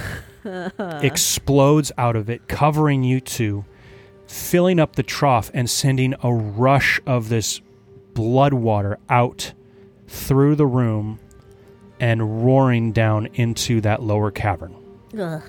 [1.02, 3.64] explodes out of it, covering you two,
[4.26, 7.60] filling up the trough and sending a rush of this
[8.12, 9.52] blood water out
[10.06, 11.18] through the room
[11.98, 14.76] and roaring down into that lower cavern.
[15.18, 15.42] Ugh.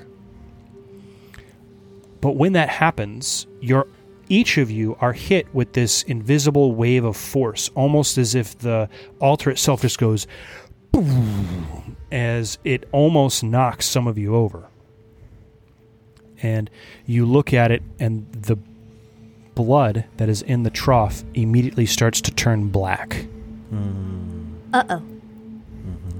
[2.21, 3.87] But when that happens, you're
[4.29, 8.89] each of you are hit with this invisible wave of force, almost as if the
[9.19, 10.27] altar itself just goes
[10.91, 14.67] boom, as it almost knocks some of you over.
[16.41, 16.69] And
[17.05, 18.57] you look at it, and the
[19.55, 23.25] blood that is in the trough immediately starts to turn black.
[23.73, 25.01] Mm, Uh oh.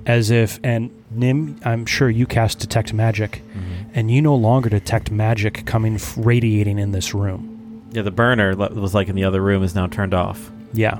[0.05, 3.89] As if, and Nim, I'm sure you cast Detect Magic, mhm.
[3.93, 7.54] and you no longer detect magic coming, f- radiating in this room.
[7.95, 10.51] Yeah, the burner that was like in the other room is now turned off.
[10.73, 10.99] Yeah.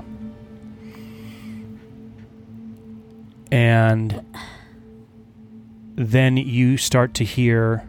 [3.52, 4.24] And
[5.94, 7.86] then you start to hear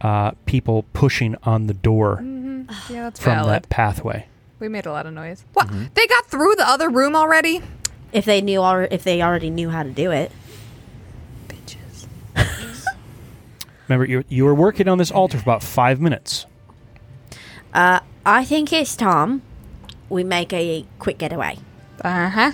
[0.00, 2.92] uh, people pushing on the door Mm-hmm.
[2.94, 3.52] Yeah, that's from valid.
[3.64, 4.26] that pathway.
[4.60, 5.44] We made a lot of noise.
[5.54, 5.66] What?
[5.68, 5.92] Mhm.
[5.94, 7.62] They got through the other room already?
[8.12, 10.30] If they knew, al- if they already knew how to do it.
[11.48, 12.06] Bitches.
[13.88, 16.46] Remember, you, you were working on this altar for about five minutes.
[17.72, 19.42] Uh, I think it's time
[20.08, 21.58] we make a quick getaway.
[22.02, 22.52] Uh huh.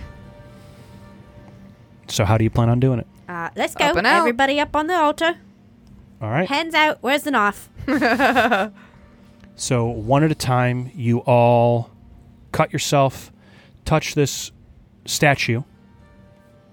[2.09, 3.07] So, how do you plan on doing it?
[3.29, 3.87] Uh, let's go.
[3.87, 4.19] Up and out.
[4.19, 5.37] Everybody up on the altar.
[6.21, 6.49] All right.
[6.49, 6.99] Hands out.
[7.01, 7.69] Where's the knife?
[9.59, 11.91] So, one at a time, you all
[12.53, 13.33] cut yourself,
[13.87, 14.53] touch this
[15.07, 15.63] statue,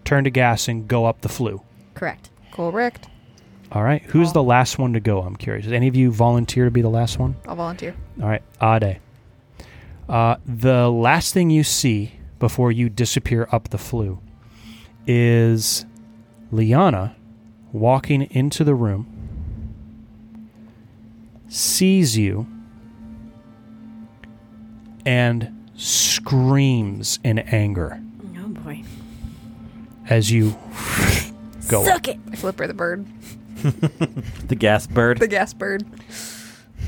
[0.04, 1.62] turn to gas, and go up the flue.
[1.94, 2.30] Correct.
[2.52, 3.08] Correct.
[3.72, 4.02] All right.
[4.04, 5.22] Who's the last one to go?
[5.22, 5.64] I'm curious.
[5.64, 7.38] Does any of you volunteer to be the last one?
[7.48, 7.96] I'll volunteer.
[8.22, 8.44] All right.
[8.62, 9.00] Ade.
[10.08, 14.20] Uh, the last thing you see before you disappear up the flue
[15.08, 15.86] is
[16.52, 17.16] Liana
[17.72, 19.08] walking into the room,
[21.48, 22.46] sees you,
[25.06, 28.00] and screams in anger
[28.38, 28.84] Oh boy.
[30.10, 30.56] as you
[31.68, 32.20] go Suck it.
[32.32, 33.06] I flipper the bird.
[34.48, 35.20] The gas bird.
[35.20, 35.86] The gas bird.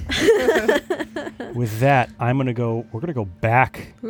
[1.54, 2.86] With that, I'm gonna go.
[2.92, 4.08] We're gonna go back Ooh!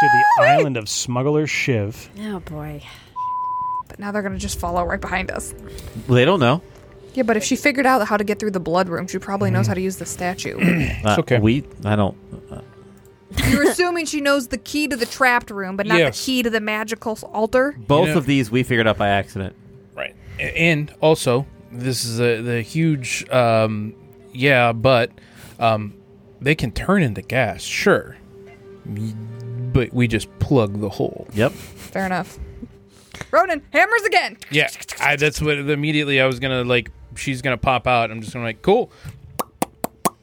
[0.00, 0.06] to
[0.38, 2.10] the island of Smuggler Shiv.
[2.20, 2.82] Oh boy.
[3.88, 5.54] But now they're gonna just follow right behind us.
[6.08, 6.62] They don't know.
[7.14, 9.50] Yeah, but if she figured out how to get through the blood room, she probably
[9.50, 10.58] knows how to use the statue.
[11.04, 11.38] Uh, okay.
[11.38, 11.64] We.
[11.84, 12.16] I don't.
[12.50, 12.60] Uh,
[13.48, 16.18] You're assuming she knows the key to the trapped room, but not Yes.
[16.18, 17.74] the key to the magical altar.
[17.78, 19.54] both know- of these we figured out by accident.
[19.94, 20.14] Right.
[20.38, 23.94] A- And also, this is a, the huge, um,
[24.34, 25.10] yeah, but
[25.58, 25.94] um,
[26.40, 28.16] they can turn into gas, sure.
[29.72, 31.26] But we just plug the hole.
[31.32, 31.52] Yep.
[31.52, 32.38] Fair enough.
[33.30, 34.36] Ronan, hammers again.
[34.50, 34.68] Yeah,
[35.00, 36.90] I, that's what immediately I was gonna like.
[37.16, 38.10] She's gonna pop out.
[38.10, 38.90] I'm just gonna like, cool.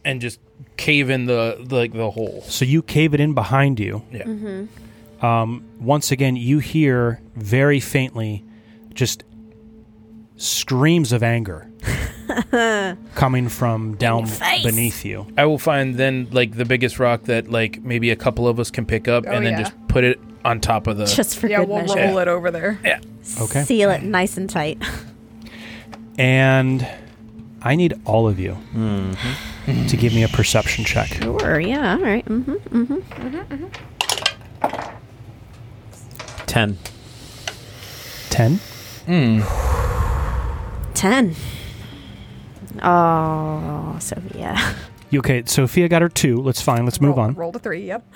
[0.04, 0.40] and just
[0.78, 2.42] cave in the, the like the hole.
[2.48, 4.04] So you cave it in behind you.
[4.12, 4.66] Yeah.
[5.22, 8.44] Um, once again, you hear very faintly
[8.94, 9.24] just
[10.42, 11.70] screams of anger
[13.16, 14.64] coming from down face.
[14.64, 15.28] beneath you.
[15.38, 18.72] I will find then like the biggest rock that like maybe a couple of us
[18.72, 19.62] can pick up Oh, and then yeah.
[19.64, 21.06] just put it on top of the.
[21.06, 21.96] Just for yeah, good we'll measure.
[22.00, 22.80] roll it over there.
[22.84, 23.00] Yeah.
[23.40, 23.64] Okay.
[23.64, 24.82] Seal it nice and tight.
[26.18, 26.88] And
[27.62, 29.86] I need all of you Mm-hmm.
[29.88, 31.08] to give me a perception check.
[31.10, 31.60] Sure.
[31.60, 31.94] Yeah.
[31.98, 32.26] All right.
[32.26, 32.54] Mm-hmm.
[32.86, 33.68] Mm-hmm.
[36.48, 36.78] Ten.
[38.30, 38.60] 10.
[41.02, 41.36] Ten.
[42.84, 44.76] Oh, Sophia.
[45.10, 46.40] You, okay, Sophia got her two.
[46.40, 46.86] Let's fine.
[46.86, 47.34] Let's move roll, on.
[47.34, 47.88] Roll to three.
[47.88, 48.14] Yep.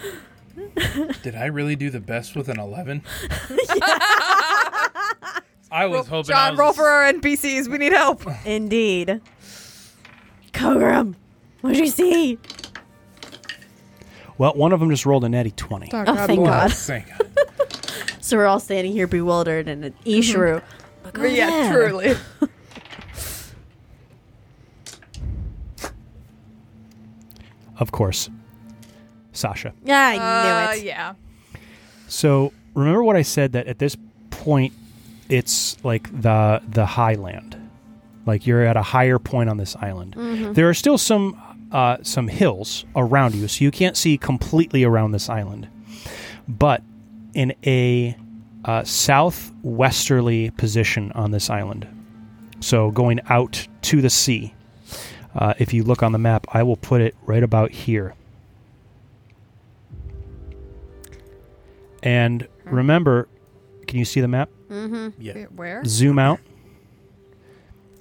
[1.23, 3.01] Did I really do the best with an 11?
[5.71, 6.36] I was hoping.
[6.36, 7.67] I John, was roll for our NPCs.
[7.69, 8.21] We need help.
[8.45, 9.19] Indeed.
[10.53, 11.15] Kogram,
[11.61, 12.38] what'd you see?
[14.38, 15.89] Well, one of them just rolled a natty 20.
[15.91, 16.71] Oh, oh thank God.
[16.75, 17.31] Thank God.
[18.21, 20.61] So we're all standing here bewildered and an Ishru.
[21.01, 22.15] But go But yeah, oh, truly.
[27.78, 28.30] Of course.
[29.34, 29.73] Sasha.
[29.84, 30.84] Yeah, I knew Uh, it.
[30.86, 31.13] yeah.
[32.07, 33.97] So remember what I said that at this
[34.30, 34.73] point
[35.30, 37.57] it's like the the highland.
[38.26, 40.13] Like you're at a higher point on this island.
[40.55, 41.36] There are still some
[41.71, 45.67] uh, some hills around you, so you can't see completely around this island.
[46.47, 46.82] But
[47.34, 48.15] in a
[48.63, 51.88] uh, southwesterly position on this island,
[52.61, 54.53] so going out to the sea.
[55.36, 58.13] Uh, if you look on the map, I will put it right about here.
[62.03, 63.27] And remember,
[63.88, 64.49] can you see the map?
[64.69, 65.21] Mm-hmm.
[65.21, 65.45] Yeah.
[65.55, 65.83] Where?
[65.86, 66.39] Zoom out.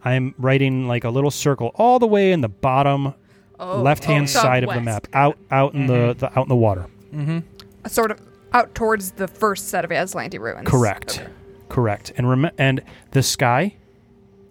[0.05, 3.14] I'm writing like a little circle all the way in the bottom
[3.59, 6.57] Oh, left-hand oh, side of the map, out out in the, the out in the
[6.57, 6.87] water.
[7.14, 7.39] Mm-hmm.
[7.87, 8.20] Sort of
[8.53, 10.68] out towards the first set of Azlanti ruins.
[10.68, 11.30] Correct, Okay.
[11.68, 12.12] correct.
[12.16, 12.82] And rem- and
[13.12, 13.76] the sky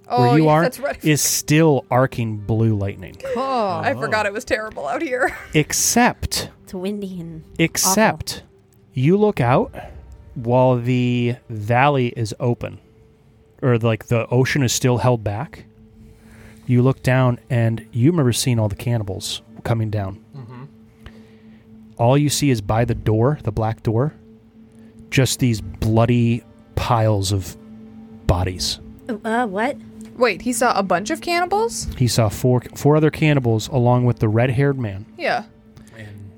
[0.08, 1.04] Oh, where you yeah, are that's right.
[1.04, 5.36] is still arcing blue lightning, Oh, I forgot it was terrible out here.
[5.54, 8.44] except It's windy and except
[8.94, 9.74] you look out
[10.36, 12.80] while the valley is open
[13.62, 15.66] or like the ocean is still held back.
[16.66, 20.24] You look down and you remember seeing all the cannibals coming down.
[21.98, 24.14] All you see is by the door the black door
[25.14, 26.44] just these bloody
[26.76, 27.56] piles of
[28.26, 28.80] bodies.
[29.24, 29.78] Uh, what?
[30.18, 31.88] Wait, he saw a bunch of cannibals?
[31.98, 35.44] he saw four four other cannibals along with the red-haired man Yeah.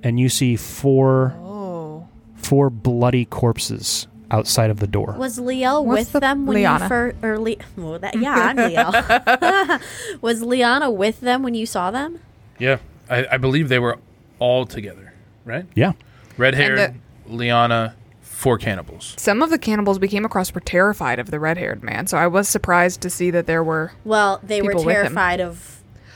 [0.04, 2.08] and you see four Oh.
[2.36, 6.84] four bloody corpses outside of the door Was Liel What's with the- them when Liana.
[6.86, 7.16] you first?
[7.24, 9.82] Or Le- well, that, yeah, I'm Liel.
[10.22, 12.20] was Liana with them when you saw them?
[12.60, 12.78] Yeah.
[13.10, 14.00] I, I believe they were
[14.40, 15.14] all together,
[15.46, 15.66] right?
[15.76, 15.94] yeah
[16.38, 17.96] Red haired, And Liana,
[18.36, 19.14] four cannibals.
[19.18, 22.18] Some of the cannibals we came across were terrified of the red haired man, so
[22.18, 23.94] I was surprised to see that there were.
[24.04, 25.02] Well, they were People with him.
[25.04, 25.72] terrified of.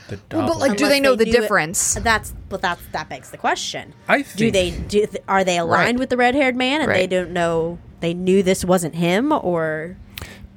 [0.08, 1.94] The Well, but like, do they know they the knew it- difference?
[1.94, 3.94] That's but that's that begs the question.
[4.08, 5.06] I think Do they do?
[5.06, 5.98] th- Are they aligned Right.
[6.00, 7.78] with the red haired man, and they don't know?
[8.00, 9.96] They knew this wasn't him, or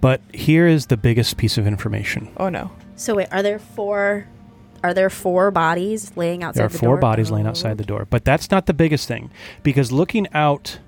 [0.02, 2.30] But here is the biggest piece of information.
[2.38, 2.72] Oh no.
[2.96, 3.16] so?
[3.16, 4.26] Wait, are there four?
[4.84, 6.60] Are there four bodies laying outside?
[6.60, 6.98] There are the four door?
[6.98, 7.50] bodies laying Oh.
[7.52, 8.06] outside the door.
[8.10, 9.30] But that's not the biggest thing.
[9.62, 10.80] Because looking out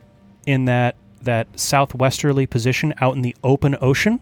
[0.45, 4.19] in that that southwesterly position out in the open ocean,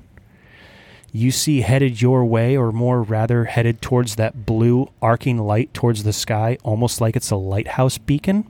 [1.11, 6.03] you see headed your way, or more rather headed towards that blue arcing light towards
[6.03, 8.45] the sky, almost like it's a lighthouse beacon.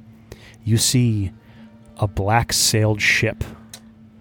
[0.63, 1.31] You see
[1.97, 3.43] a black sailed ship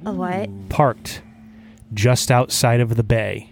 [0.04, 0.48] A what?
[0.68, 1.22] parked
[1.94, 3.48] just outside of the bay.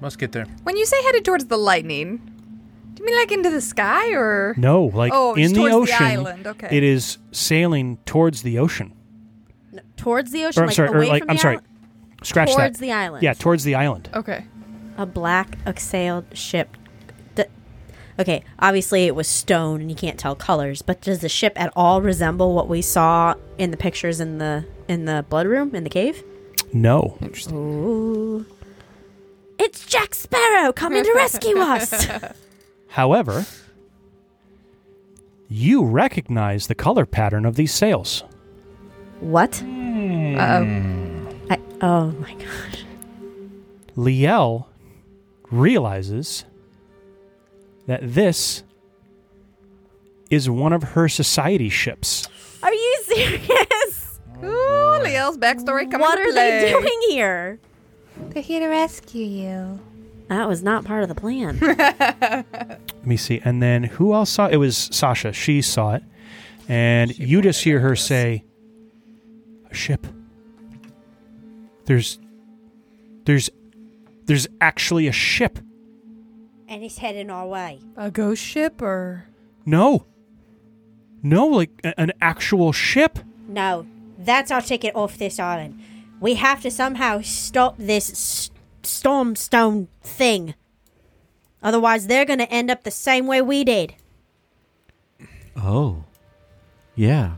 [0.00, 0.46] must get there.
[0.62, 2.20] When you say headed towards the lightning,
[2.98, 4.54] do you mean like into the sky or?
[4.58, 6.06] No, like oh, it's in the towards ocean.
[6.06, 6.46] island.
[6.48, 6.68] Okay.
[6.76, 8.92] It is sailing towards the ocean.
[9.72, 11.54] No, towards the ocean, Or I'm like sorry, or away like from I'm the sorry.
[11.56, 11.66] island?
[12.24, 12.84] Scratch towards that.
[12.84, 13.22] the island.
[13.22, 14.10] Yeah, towards the island.
[14.14, 14.44] Okay.
[14.96, 16.76] a black sailed ship.
[17.36, 17.44] D-
[18.18, 21.72] okay, obviously it was stone and you can't tell colors, but does the ship at
[21.76, 25.84] all resemble what we saw in the pictures in the in the blood room in
[25.84, 26.24] the cave?
[26.72, 27.16] No.
[27.22, 27.56] Interesting.
[27.56, 28.46] Ooh.
[29.60, 32.08] It's Jack Sparrow coming to rescue us.
[32.88, 33.44] However,
[35.48, 38.24] you recognize the color pattern of these sails.
[39.20, 39.62] what?
[39.62, 41.28] Uh oh.
[41.50, 42.84] I, oh my gosh.
[43.96, 44.66] Liel
[45.50, 46.44] realizes
[47.86, 48.62] that this
[50.30, 52.28] is one of her society ships.
[52.62, 54.20] Are you serious?
[54.44, 56.60] Ooh, Liel's backstory coming what to are play.
[56.60, 57.58] they doing here?
[58.30, 59.80] They're here to rescue you.
[60.28, 61.58] That was not part of the plan.
[61.60, 63.40] Let me see.
[63.44, 64.54] And then who else saw it?
[64.54, 65.32] It was Sasha.
[65.32, 66.02] She saw it.
[66.68, 68.44] And you just hear her say,
[69.70, 70.06] "A ship.
[71.86, 72.18] There's
[73.24, 73.48] there's
[74.26, 75.58] there's actually a ship."
[76.70, 77.80] and it's heading our way.
[77.96, 79.24] A ghost ship or
[79.64, 80.04] No.
[81.22, 83.18] No, like a- an actual ship.
[83.48, 83.86] No,
[84.18, 85.80] that's our ticket off this island.
[86.20, 88.50] We have to somehow stop this
[88.88, 90.54] s- storm stone thing.
[91.62, 93.94] Otherwise, they're going to end up the same way we did.
[95.56, 96.04] Oh.
[96.94, 97.34] Yeah.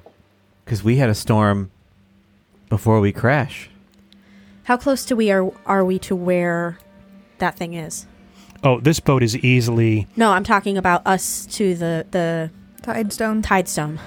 [0.65, 1.71] Because we had a storm
[2.69, 3.71] before we crash.
[4.65, 6.79] How close to we are are we to where
[7.39, 8.07] that thing is?
[8.63, 12.51] Oh, this boat is easily No, I'm talking about us to the the
[12.83, 13.43] Tidestone?
[13.43, 13.99] tide stone.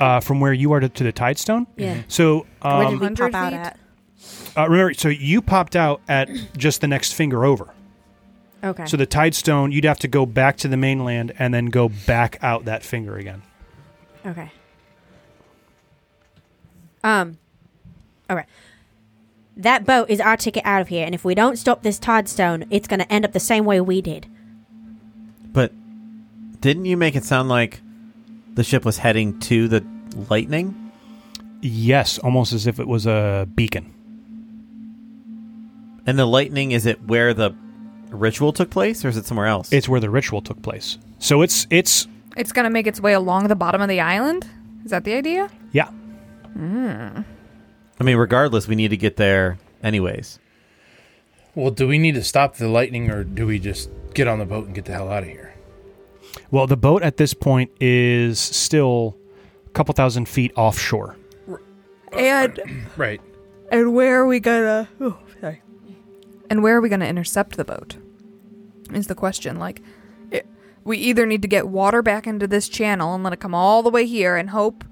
[0.00, 1.66] uh, from where you are to, to the Tidestone.
[1.76, 2.02] Yeah.
[2.08, 3.58] So where um, did we 100 pop out feet?
[3.58, 3.78] at?
[4.56, 7.72] Uh, remember, so you popped out at just the next finger over.
[8.62, 8.86] Okay.
[8.86, 12.38] So the Tidestone, you'd have to go back to the mainland and then go back
[12.42, 13.42] out that finger again.
[14.26, 14.50] Okay.
[17.02, 17.38] Um.
[18.28, 18.44] Okay.
[19.56, 22.66] That boat is our ticket out of here, and if we don't stop this Tidestone,
[22.70, 24.26] it's going to end up the same way we did.
[25.52, 25.72] But
[26.60, 27.80] didn't you make it sound like
[28.54, 29.84] the ship was heading to the
[30.28, 30.92] lightning?
[31.60, 33.92] Yes, almost as if it was a beacon.
[36.10, 37.54] And the lightning is it where the
[38.08, 39.72] ritual took place or is it somewhere else?
[39.72, 40.98] It's where the ritual took place.
[41.20, 44.44] So it's it's It's gonna make its way along the bottom of the island?
[44.84, 45.48] Is that the idea?
[45.70, 45.86] yeah.
[46.54, 47.20] Hmm.
[48.00, 50.40] I mean, regardless, we need to get there anyways.
[51.54, 54.46] Well, do we need to stop the lightning or do we just get on the
[54.46, 55.54] boat and get the hell out of here?
[56.50, 59.16] Well, the boat at this point is still
[59.64, 61.14] a couple thousand feet offshore.
[62.12, 62.58] And
[62.96, 63.20] Right.
[63.70, 65.62] and where are we gonna oh, sorry.
[66.50, 67.96] And where are we gonna intercept the boat?
[68.92, 69.58] Is the question.
[69.58, 69.80] Like
[70.30, 70.46] it,
[70.84, 73.82] we either need to get water back into this channel and let it come all
[73.82, 74.84] the way here and hope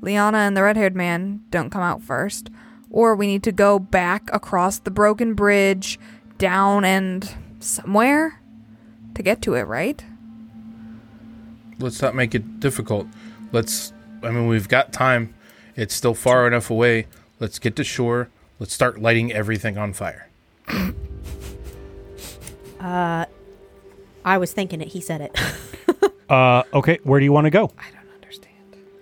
[0.00, 2.50] Liana and the red haired man don't come out first.
[2.90, 5.98] Or we need to go back across the broken bridge,
[6.38, 8.40] down and somewhere
[9.14, 10.02] to get to it, right?
[11.78, 13.06] Let's not make it difficult.
[13.52, 13.92] Let's,
[14.22, 15.34] I mean, we've got time.
[15.76, 17.06] It's still far enough away.
[17.40, 18.30] Let's get to shore.
[18.58, 20.27] Let's start lighting everything on fire.
[22.80, 23.24] Uh,
[24.24, 24.86] I was thinking it.
[24.86, 25.38] He said it.
[26.28, 27.72] Uh, okay, where do you want to go?
[27.78, 28.54] I don't understand.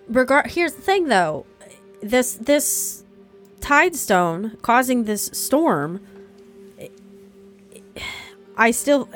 [0.07, 0.49] Regard.
[0.49, 1.45] Here's the thing, though.
[2.01, 3.03] This this
[3.61, 6.01] Tidestone causing this storm.
[8.57, 9.09] I still.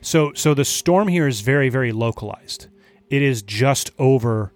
[0.00, 2.68] So so the storm here is very very localized.
[3.10, 4.52] It is just over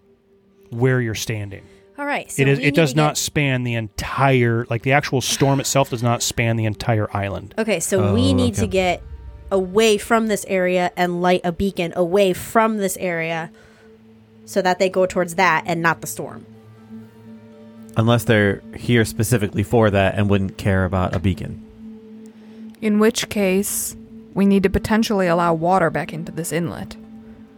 [0.70, 1.66] where you're standing.
[1.98, 2.30] All right.
[2.30, 5.90] So it is it does not get- span the entire like the actual storm itself
[5.90, 7.54] does not span the entire island.
[7.58, 8.62] Okay, so Oh, we need okay.
[8.62, 9.02] to get
[9.50, 13.50] away from this area and light a beacon away from this area
[14.44, 16.46] so that they go towards that and not the storm.
[17.96, 21.64] Unless they're here specifically for that and wouldn't care about a beacon.
[22.80, 23.96] In which case,
[24.34, 26.96] we need to potentially allow water back into this inlet.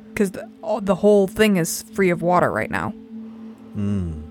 [0.08, 0.48] Because the,
[0.80, 2.94] the whole thing is free of water right now.
[3.76, 4.22] Mm.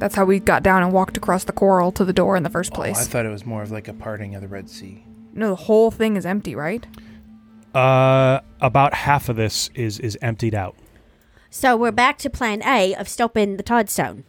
[0.00, 2.48] That's how we got down and walked across the coral to the door in the
[2.50, 5.04] first Oh, I thought it was more of like a parting of the Red Sea.
[5.34, 6.86] no, the whole thing is empty, right?
[7.74, 10.74] Uh about half of this is is emptied out.
[11.50, 14.24] So we're back to plan A of stopping the Tidestone.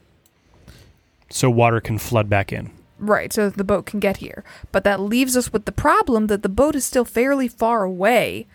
[1.30, 2.72] So water can flood back in.
[3.00, 4.44] Right, so the boat can get here.
[4.72, 8.46] But that leaves us with the problem that the boat is still fairly far away,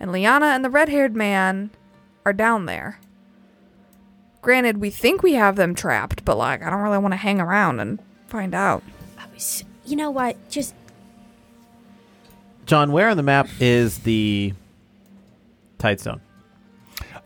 [0.00, 1.70] and Liana and the red haired man
[2.26, 2.98] are down there.
[4.46, 7.40] Granted, we think we have them trapped, but like, I don't really want to hang
[7.40, 8.80] around and find out.
[9.18, 10.36] I was, you know what?
[10.48, 10.72] Just
[12.64, 14.52] John, where on the map is the
[15.78, 16.20] Tidestone?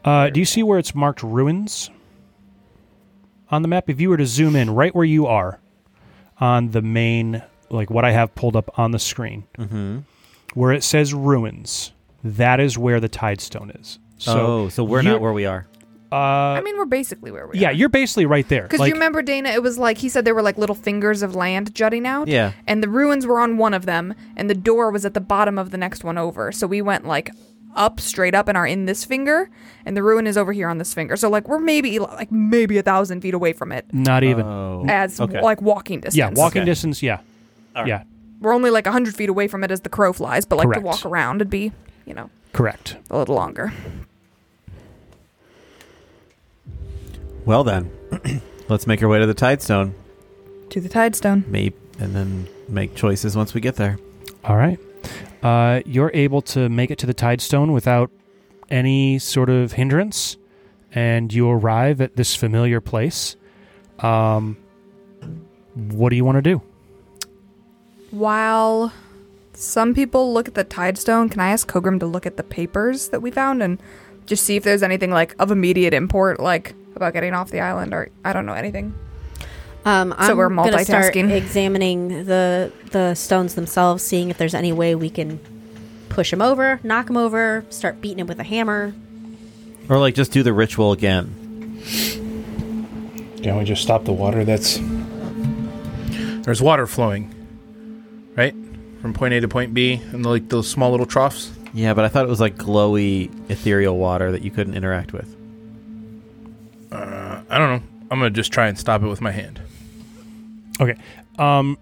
[0.03, 1.91] Uh, do you see where it's marked ruins
[3.51, 3.91] on the map?
[3.91, 5.61] If you were to zoom in right where you are
[6.39, 9.99] on the main, like what I have pulled up on the screen, Mm-hmm.
[10.55, 11.93] where it says ruins,
[12.25, 13.99] that is where the Tidestone is.
[14.17, 15.67] So, oh, so we're you're- not where we are.
[16.13, 17.61] Uh, I mean, we're basically where we are.
[17.61, 17.73] yeah, are.
[17.73, 18.63] you're basically right there.
[18.63, 21.23] Because Like, you remember, Dana, it was like he said there were like little fingers
[21.23, 22.27] of land jutting out.
[22.29, 22.53] Yeah.
[22.67, 25.59] And the ruins were on one of them, and the door was at the bottom
[25.59, 26.51] of the next one over.
[26.53, 27.31] So we went like
[27.77, 29.49] up, straight up, and are in this finger,
[29.87, 31.15] and the ruin is over here on this finger.
[31.17, 34.45] So like we're maybe like maybe a thousand feet away from it not even.
[34.45, 34.85] Oh.
[34.89, 35.41] as okay.
[35.41, 36.17] like walking distance.
[36.17, 36.67] yeah, walking Okay.
[36.71, 37.01] distance.
[37.03, 37.21] Yeah,
[37.77, 37.89] All right.
[37.89, 38.03] yeah,
[38.41, 40.67] We're only like a hundred feet away from it as the crow flies, but like
[40.67, 40.81] Correct.
[40.81, 41.71] to walk around it'd be,
[42.07, 42.97] you know, correct.
[43.09, 43.73] a little longer.
[47.51, 47.91] Well then,
[48.69, 49.93] let's make our way to the Tidestone.
[50.69, 51.45] To the Tidestone.
[51.49, 53.99] Maybe and then make choices once we get there.
[54.45, 54.79] All right.
[55.43, 58.13] Uh, you're able to make it to the Tidestone without
[58.71, 60.37] any sort of hindrance,
[60.93, 63.35] and you arrive at this familiar place.
[63.99, 64.57] Um,
[65.75, 66.63] what do you want to do?
[68.13, 68.93] While
[69.55, 73.09] some people look at the Tidestone, can I ask Kogram to look at the papers
[73.09, 73.83] that we found and
[74.27, 77.95] just see if there's anything like of immediate import, like about getting off the island,
[77.95, 78.95] or I don't know anything.
[79.87, 81.31] Um, So I'm we're gonna start multitasking.
[81.33, 85.41] examining the the stones themselves, seeing if there's any way we can
[86.11, 88.93] push them over, knock them over, start beating them with a hammer.
[89.89, 91.81] Or like just do the ritual again.
[93.43, 94.45] Can't we just stop the water?
[94.45, 94.79] That's
[96.45, 97.33] there's water flowing,
[98.37, 98.55] right,
[99.01, 101.51] from point A to point B, and like those small little troughs.
[101.73, 105.35] Yeah, but I thought it was like glowy ethereal water that you couldn't interact with.
[106.93, 107.89] Uh, I don't know.
[108.11, 109.61] I'm gonna just try and stop it with my hand.
[110.81, 110.97] Okay.
[111.39, 111.79] Um,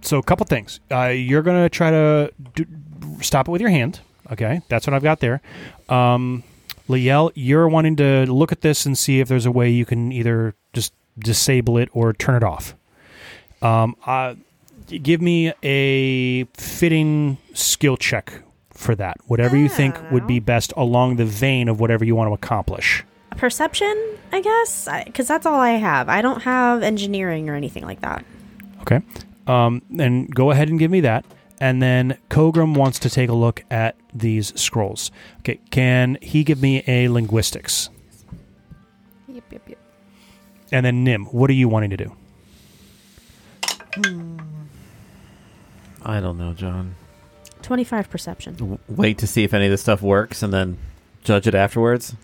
[0.00, 0.80] so a couple things.
[0.90, 2.66] Uh, you're gonna try to do,
[3.20, 4.00] stop it with your hand.
[4.30, 5.40] Okay, that's what I've got there.
[5.88, 6.42] Um,
[6.88, 10.10] Liel, you're wanting to look at this and see if there's a way you can
[10.12, 12.74] either just disable it or turn it off.
[13.60, 14.34] Um, uh,
[14.88, 19.16] give me a fitting skill check for that.
[19.26, 23.04] Whatever you think would be best along the vein of whatever you want to accomplish.
[23.36, 26.08] Perception, I guess, because that's all I have.
[26.08, 28.24] I don't have engineering or anything like that.
[28.82, 29.00] Okay.
[29.46, 31.24] Um, then go ahead and give me that.
[31.60, 35.10] And then Kogram wants to take a look at these scrolls.
[35.40, 37.88] Okay, can he give me a linguistics?
[39.28, 39.78] Yep, yep, yep.
[40.72, 42.16] And then Nim, what are you wanting to do?
[46.04, 46.96] I don't know, John.
[47.62, 48.56] Twenty-five perception.
[48.56, 50.78] W- wait to see if any of this stuff works and then
[51.22, 52.16] judge it afterwards.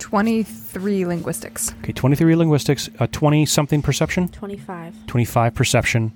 [0.00, 1.72] 23 linguistics.
[1.82, 4.94] Okay, 23 linguistics, uh, 20 something perception, Twenty-five.
[5.06, 6.12] 25 perception,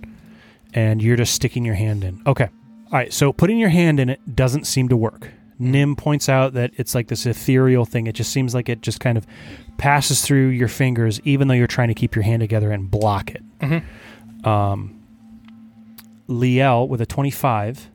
[0.72, 2.20] and you're just sticking your hand in.
[2.26, 2.48] Okay.
[2.86, 5.30] All right, so putting your hand in it doesn't seem to work.
[5.58, 8.06] Nim points out that it's like this ethereal thing.
[8.08, 9.26] It just seems like it just kind of
[9.78, 13.30] passes through your fingers, even though you're trying to keep your hand together and block
[13.30, 13.42] it.
[13.60, 13.82] Mhm.
[14.46, 15.00] Um,
[16.28, 17.90] Liel with a 25,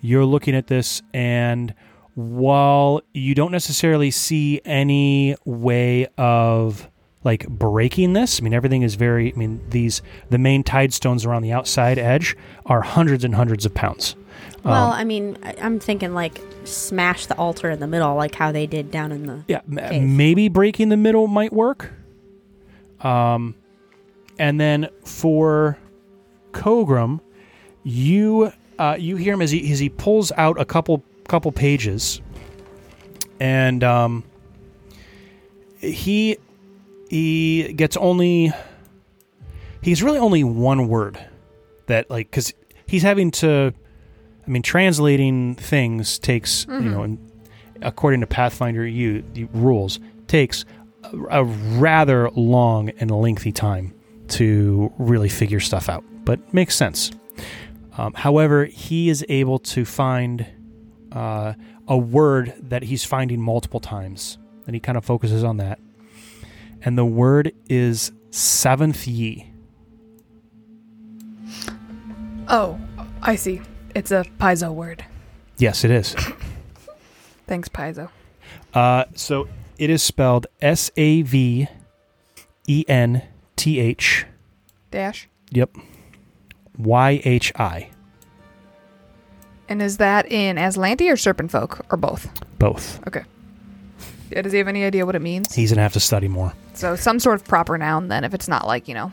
[0.00, 1.74] you're looking at this, and
[2.18, 6.90] while you don't necessarily see any way of
[7.22, 11.24] like breaking this, I mean, everything is very, I mean, these, the main tide stones
[11.24, 14.16] around the outside edge are hundreds and hundreds of pounds.
[14.64, 18.50] Well, Um, I mean, I'm thinking like smash the altar in the middle, like how
[18.50, 19.44] they did down in the.
[19.46, 20.02] Yeah, cave.
[20.02, 21.92] maybe breaking the middle might work.
[23.00, 23.54] Um,
[24.40, 25.78] and then for
[26.50, 27.20] Kogram,
[27.84, 32.20] you uh, you hear him as he as he pulls out a couple couple pages,
[33.38, 34.24] and um,
[35.78, 36.36] he
[37.08, 38.52] he gets only
[39.82, 41.18] he's really only one word
[41.86, 42.52] that like because
[42.86, 43.72] he's having to.
[44.46, 47.18] I mean, translating things takes you know, and
[47.82, 50.64] according to Pathfinder you, the rules, takes
[51.04, 53.92] a, a rather long and lengthy time
[54.28, 57.10] to really figure stuff out, but makes sense.
[57.98, 60.46] Um, however, he is able to find
[61.12, 61.54] uh,
[61.86, 65.78] a word that he's finding multiple times, and he kind of focuses on that.
[66.82, 69.46] And the word is Saventh-Yhi.
[72.48, 72.78] Oh,
[73.20, 73.60] I see.
[73.94, 75.04] It's a Paizo word.
[75.58, 76.14] Yes, it is.
[77.46, 78.10] Thanks, Paizo.
[78.72, 79.48] Uh, so
[79.78, 81.66] it is spelled S A V
[82.66, 83.22] E N
[83.56, 84.26] T H.
[84.90, 85.28] Dash.
[85.50, 85.76] Yep.
[86.78, 87.90] Y H I.
[89.68, 92.30] And is that in Azlanti or Serpent Folk, or both?
[92.58, 93.06] Both.
[93.06, 93.24] Okay.
[94.30, 95.54] Yeah, does he have any idea what it means?
[95.54, 96.52] He's gonna have to study more.
[96.74, 99.12] So some sort of proper noun then, if it's not like, you know,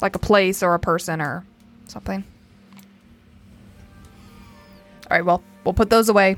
[0.00, 1.44] like a place or a person or
[1.86, 2.24] something.
[5.10, 6.36] All right, well, we'll put those away.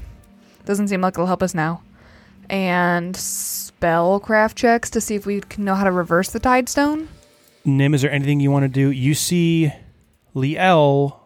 [0.65, 1.83] Doesn't seem like it'll help us now.
[2.51, 7.09] And spellcraft checks to see if we can know how to reverse the tide stone.
[7.65, 8.91] Nim, is there anything you want to do?
[8.91, 9.73] You see
[10.35, 11.19] Liel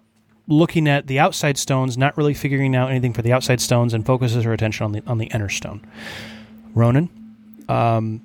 [0.49, 4.05] looking at the outside stones, not really figuring out anything for the outside stones, and
[4.05, 5.81] focuses her attention on the on the inner stone.
[6.75, 7.09] Ronan,
[7.69, 8.21] um,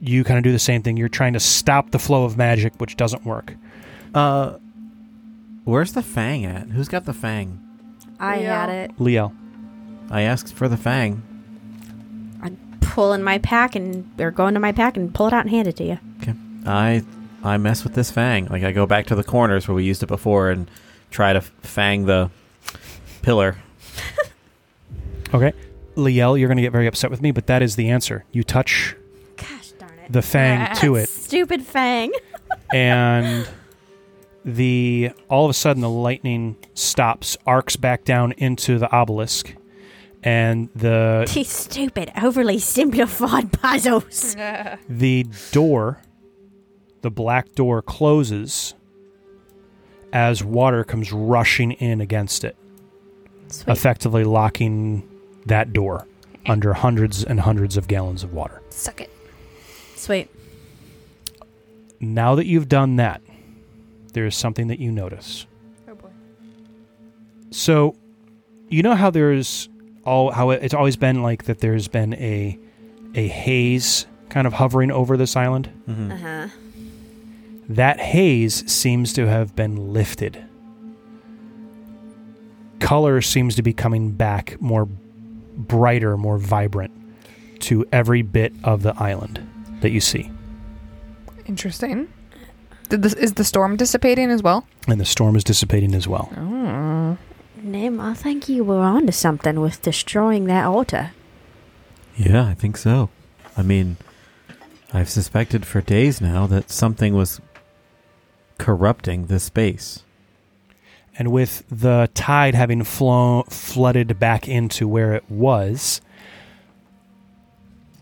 [0.00, 0.96] you kind of do the same thing.
[0.96, 3.54] You're trying to stop the flow of magic, which doesn't work.
[4.14, 4.58] Uh,
[5.64, 6.68] where's the fang at?
[6.68, 7.60] Who's got the fang?
[8.20, 8.60] I Yeah.
[8.66, 8.98] had it.
[8.98, 9.32] Liel,
[10.10, 11.22] I asked for the fang.
[12.42, 15.42] I pull in my pack and or go into my pack and pull it out
[15.42, 15.98] and hand it to you.
[16.22, 16.34] Okay.
[16.66, 17.02] I
[17.44, 18.46] I mess with this fang.
[18.46, 20.68] Like I go back to the corners where we used it before and
[21.10, 22.30] try to fang the
[23.22, 23.56] pillar.
[25.34, 25.52] okay.
[25.96, 28.24] Liel, you're going to get very upset with me, but that is the answer.
[28.30, 28.94] You touch
[29.36, 30.12] Gosh darn it.
[30.12, 32.12] the fang to it, Stupid fang.
[32.72, 33.48] and
[34.44, 39.54] the all of a sudden the lightning stops, arcs back down into the obelisk,
[40.22, 44.36] and the These stupid, overly simplified puzzles.
[44.88, 46.00] the door,
[47.02, 48.74] the black door closes
[50.12, 52.56] as water comes rushing in against it,
[53.48, 53.72] Sweet.
[53.72, 55.08] effectively locking
[55.46, 56.06] that door
[56.46, 58.62] under hundreds and hundreds of gallons of water.
[58.70, 59.10] Suck it.
[59.96, 60.30] Sweet.
[62.00, 63.20] Now that you've done that,
[64.12, 65.46] there is something that you notice.
[65.88, 66.08] Oh boy.
[67.50, 67.96] So,
[68.68, 69.68] you know how there's
[70.04, 71.58] all how it's always been like that.
[71.58, 72.58] There's been a
[73.14, 75.66] a haze kind of hovering over this island.
[75.86, 76.48] hmm Uh huh.
[77.68, 80.42] That haze seems to have been lifted.
[82.80, 86.92] Color seems to be coming back more brighter, more vibrant
[87.60, 89.46] to every bit of the island
[89.80, 90.30] that you see.
[91.46, 92.08] Interesting.
[92.88, 94.66] Did this, is the storm dissipating as well?
[94.86, 96.32] And the storm is dissipating as well.
[96.36, 97.18] Oh.
[97.62, 101.10] Nim, I think you were onto something with destroying that altar.
[102.16, 103.10] Yeah, I think so.
[103.56, 103.96] I mean,
[104.92, 107.40] I've suspected for days now that something was
[108.58, 110.02] corrupting the space.
[111.18, 116.00] And with the tide having flown flooded back into where it was,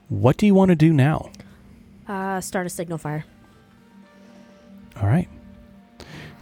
[0.09, 1.30] what do you want to do now?
[2.07, 3.24] Uh, start a signal fire.
[5.00, 5.28] All right.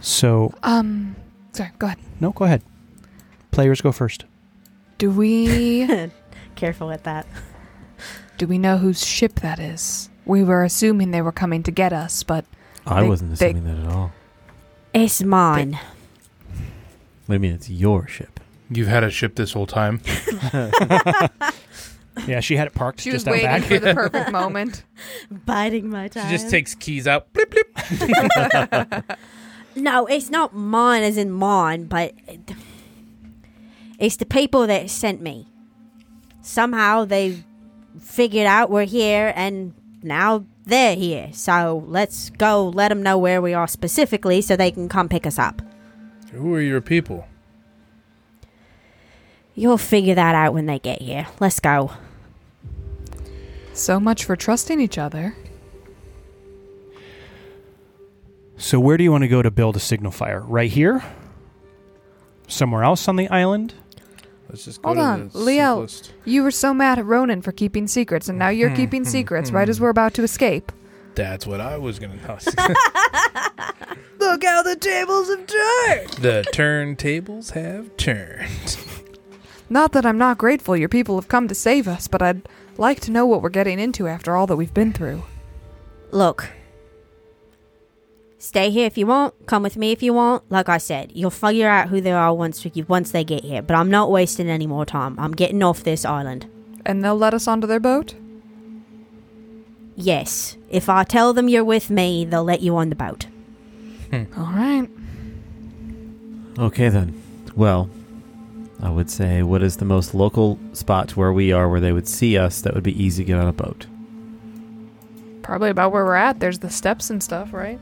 [0.01, 1.15] So, Um,
[1.53, 1.99] sorry, go ahead.
[2.19, 2.61] no, go ahead.
[3.51, 4.25] Players go first.
[4.97, 5.87] Do we
[6.55, 7.25] Careful with that.
[8.37, 10.09] do we know whose ship that is?
[10.25, 12.45] We were assuming they were coming to get us, but
[12.85, 14.11] I They- wasn't they- assuming that at all.
[14.93, 15.79] It's mine.
[17.27, 18.39] I mean, it's your ship.
[18.69, 20.01] You've had a ship this whole time.
[22.27, 23.63] Yeah, she had it parked she was just out waiting back.
[23.63, 24.83] for the perfect moment.
[25.29, 26.25] Biding my time.
[26.27, 27.31] She just takes keys out.
[27.33, 29.03] Blip, blip.
[29.75, 32.13] No, it's not mine as in mine, but
[33.99, 35.47] it's the people that sent me.
[36.41, 37.43] Somehow they
[37.99, 41.29] figured out we're here and now they're here.
[41.33, 45.25] So let's go let them know where we are specifically so they can come pick
[45.25, 45.61] us up.
[46.31, 47.27] Who are your people?
[49.53, 51.27] You'll figure that out when they get here.
[51.39, 51.91] Let's go.
[53.73, 55.35] So much for trusting each other.
[58.57, 60.41] So, where do you want to go to build a signal fire?
[60.41, 61.03] Right here?
[62.47, 63.73] Somewhere else on the island?
[64.49, 65.87] Let's just go Hold to on, the Leo.
[65.87, 66.13] simplest.
[66.25, 68.75] You were so mad at Ronan for keeping secrets, and now you're hmm.
[68.75, 69.83] keeping secrets right as hmm.
[69.83, 70.71] we're about to escape.
[71.15, 72.37] That's what I was gonna tell.
[74.19, 76.09] Look how the tables have turned.
[76.21, 78.77] the turntables have turned.
[79.69, 82.99] Not that I'm not grateful your people have come to save us, but I'd like
[83.01, 85.23] to know what we're getting into after all that we've been through.
[86.11, 86.49] Look.
[88.45, 89.33] Stay here if you want.
[89.47, 90.43] Come with me if you want.
[90.51, 93.63] Like I said, you'll figure out who they are once we, once they get here.
[93.63, 95.17] But I'm not wasting any more time.
[95.17, 96.45] I'm getting off this island.
[96.85, 98.13] And they'll let us onto their boat?
[99.95, 100.57] Yes.
[100.69, 103.25] If I tell them you're with me, they'll let you on the boat.
[104.11, 104.25] Hmm.
[104.37, 104.89] All right.
[106.59, 107.19] Okay, then.
[107.55, 107.89] Well,
[108.79, 111.91] I would say, what is the most local spot to where we are where they
[111.91, 113.87] would see us that would be easy to get on a boat?
[115.41, 116.39] Probably about where we're at.
[116.39, 117.79] There's the steps and stuff, right?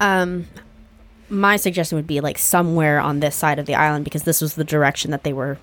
[0.00, 0.46] Um,
[1.28, 4.54] my suggestion would be like somewhere on this side of the island because this was
[4.54, 5.58] the direction that they were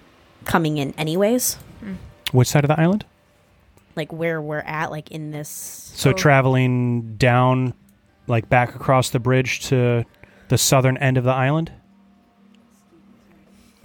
[0.46, 1.58] coming in, anyways.
[2.32, 3.06] Which side of the island?
[3.96, 5.50] Like where we're at, like in this.
[5.50, 7.74] So, traveling down,
[8.28, 10.06] like back across the bridge to
[10.50, 11.72] the southern end of the island?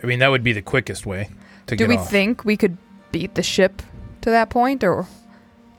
[0.03, 1.30] I mean, that would be the quickest way
[1.66, 1.86] to get it.
[1.86, 2.11] Do get we off.
[2.11, 2.76] think we could
[3.11, 3.82] beat the ship
[4.20, 5.07] to that point, or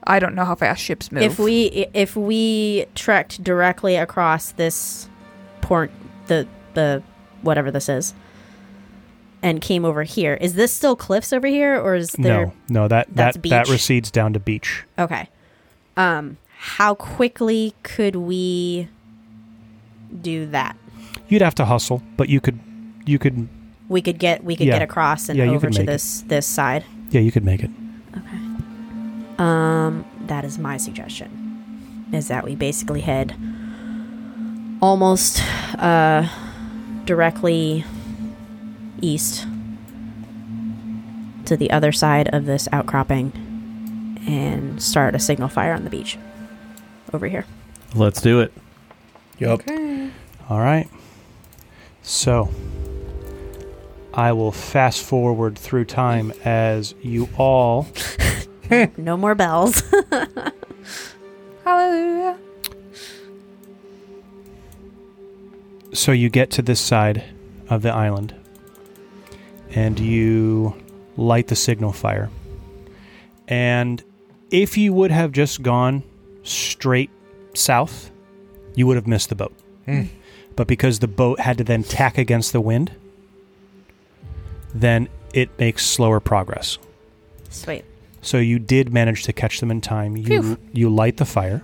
[0.06, 1.22] I don't know how fast ships move.
[1.22, 5.08] If we if we trekked directly across this
[5.60, 5.90] port,
[6.26, 7.02] the the
[7.42, 8.14] whatever this is,
[9.42, 12.46] and came over here, is this still cliffs over here, or is there?
[12.46, 14.84] No, no, that That's that that recedes down to beach.
[14.98, 15.28] Okay.
[15.96, 18.88] Um, how quickly could we
[20.20, 20.76] do that?
[21.28, 22.58] You'd have to hustle, but you could,
[23.06, 23.48] you could,
[23.88, 24.74] We could get we could Yeah.
[24.74, 25.86] get across and Yeah, over to make it.
[25.86, 26.84] this this side.
[27.10, 27.70] yeah, you could make it.
[29.34, 29.42] Okay.
[29.42, 32.06] Um, that is my suggestion.
[32.12, 33.34] Is that we basically head
[34.80, 35.42] almost
[35.78, 36.28] uh
[37.06, 37.84] directly
[39.00, 39.46] east
[41.46, 43.32] to the other side of this outcropping
[44.26, 46.18] and start a signal fire on the beach
[47.12, 47.44] over here.
[47.94, 48.52] Let's do it.
[49.38, 49.50] Yep.
[49.50, 50.10] okay.
[50.48, 50.88] All right.
[52.02, 52.50] So,
[54.12, 57.86] I will fast forward through time as you all
[58.96, 59.82] No more bells.
[61.64, 62.38] Hallelujah.
[65.92, 67.24] So you get to this side
[67.68, 68.34] of the island
[69.70, 70.74] and you
[71.16, 72.30] light the signal fire.
[73.48, 74.02] And
[74.50, 76.02] if you would have just gone
[76.42, 77.10] straight
[77.54, 78.10] south,
[78.74, 79.54] you would have missed the boat.
[79.86, 80.04] Hmm.
[80.56, 82.92] But because the boat had to then tack against the wind,
[84.72, 86.78] then it makes slower progress.
[87.50, 87.84] Sweet.
[88.24, 90.16] So you did manage to catch them in time.
[90.16, 90.58] You Phew.
[90.72, 91.62] you light the fire.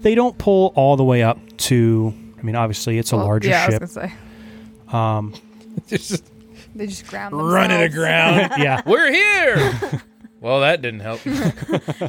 [0.00, 2.12] They don't pull all the way up to.
[2.38, 3.80] I mean, obviously it's a Well, larger yeah, ship.
[3.82, 4.14] I was gonna say.
[4.96, 5.34] Um,
[5.88, 6.24] Just
[6.76, 7.94] They just ground running themselves.
[7.94, 8.52] aground.
[8.62, 10.00] yeah, We're here.
[10.40, 11.20] well, that didn't help.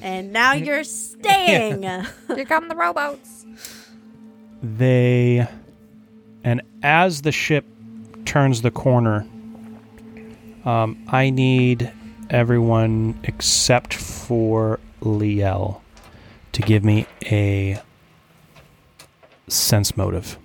[0.03, 1.81] And now you're staying.
[1.83, 3.45] Here come the rowboats.
[4.61, 5.47] they,
[6.43, 7.65] and as the ship
[8.25, 9.25] turns the corner,
[10.65, 11.91] um, I need
[12.29, 15.81] everyone except for Liel
[16.51, 17.81] to give me a
[19.47, 20.37] sense motive.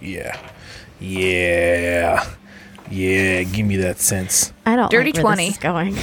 [0.00, 0.38] Yeah.
[1.00, 2.28] Yeah.
[2.90, 3.42] Yeah.
[3.44, 4.52] Give me that sense.
[4.66, 5.46] I don't Dirty like where 20.
[5.46, 5.96] this is going.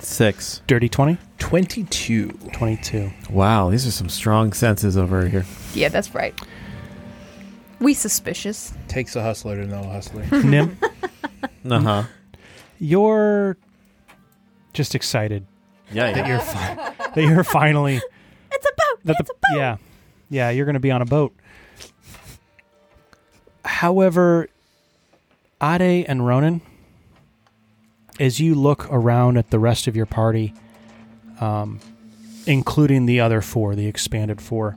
[0.00, 0.62] Six.
[0.66, 1.18] Dirty 20?
[1.48, 2.28] 22.
[2.52, 3.10] 22.
[3.30, 5.46] Wow, these are some strong senses over here.
[5.72, 6.38] Yeah, that's right.
[7.80, 8.74] We suspicious.
[8.86, 10.26] Takes a hustler to know a hustler.
[10.44, 10.76] Nim,
[11.70, 12.02] Uh huh.
[12.78, 13.56] you're
[14.74, 15.46] just excited
[15.90, 16.28] Yeah, that yeah.
[16.28, 17.96] you're fi- that you're finally
[18.52, 19.00] It's a boat.
[19.04, 19.58] that it's the, a boat.
[19.58, 19.76] yeah
[20.28, 21.34] yeah you're going to be on a boat.
[23.64, 24.48] However,
[25.62, 26.60] Ade and Ronan,
[28.20, 30.52] as you look around at the rest of your party,
[31.40, 31.80] um,
[32.46, 34.76] including the other four, the expanded four,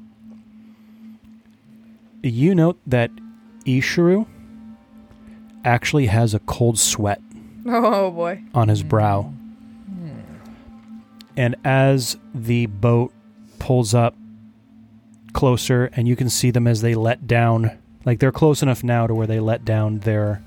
[2.24, 3.10] you note that
[3.66, 4.26] Ishirou
[5.64, 7.22] actually has a cold sweat
[7.66, 8.44] Oh boy.
[8.54, 9.34] on his brow.
[11.38, 13.14] And as the boat
[13.60, 14.16] pulls up
[15.34, 19.08] closer, and you can see them as they let down, like they're close enough now
[19.08, 20.44] to where they let down their,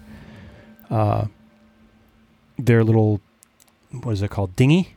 [0.91, 1.25] uh,
[2.59, 3.21] their little,
[4.03, 4.95] what is it called, dinghy?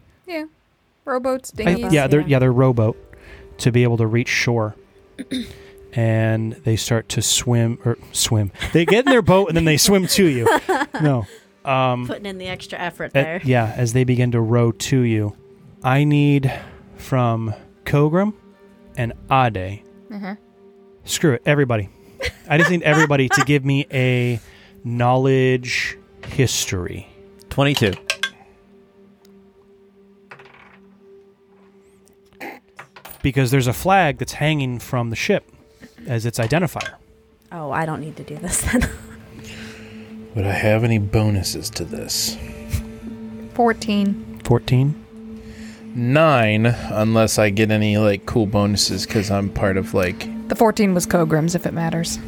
[1.08, 1.14] Yeah.
[1.14, 2.28] Rowboats, I- yeah, they're yeah.
[2.28, 2.98] yeah they're rowboat
[3.60, 4.76] to be able to reach shore.
[5.94, 8.52] And they start to swim or swim.
[8.72, 10.48] They get in their boat and then they swim to you.
[11.02, 11.26] No,
[11.66, 13.42] um, Putting in the extra effort there.
[13.44, 15.36] yeah, as they begin to row to you,
[15.84, 16.52] I need
[16.98, 17.54] from
[17.86, 18.34] Kogrim
[18.96, 19.82] and Ade.
[20.12, 20.38] Mhm.
[21.06, 21.90] Screw it, everybody.
[22.50, 24.40] I just need everybody to give me a
[24.84, 25.98] knowledge
[26.28, 27.08] history.
[27.50, 27.94] 22.
[33.22, 35.44] Because there's a flag that's hanging from the ship
[36.08, 36.96] as its identifier.
[37.52, 38.90] Oh, I don't need to do this then.
[40.36, 42.38] Would I have any bonuses to this?
[43.54, 44.42] 14.
[44.44, 45.04] 14.
[45.96, 50.94] Nine, unless I get any like cool bonuses because I'm part of like The 14
[50.94, 52.20] was Kogrim's, if it matters.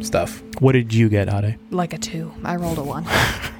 [0.00, 0.42] stuff.
[0.58, 1.56] What did you get, Ade?
[1.70, 2.32] Like a 2.
[2.44, 3.04] I rolled a 1.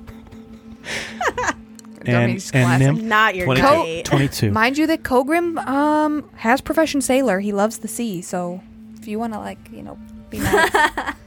[2.09, 2.87] And- Dummy's and classic.
[2.97, 3.09] Nim?
[3.09, 3.67] Not your 22.
[3.67, 4.05] date.
[4.05, 4.51] 22.
[4.53, 7.41] Mind you that Kogrim um, has profession sailor.
[7.41, 8.61] He loves the sea, so
[8.99, 9.99] if you want to, like, you know,
[10.31, 11.15] be nice.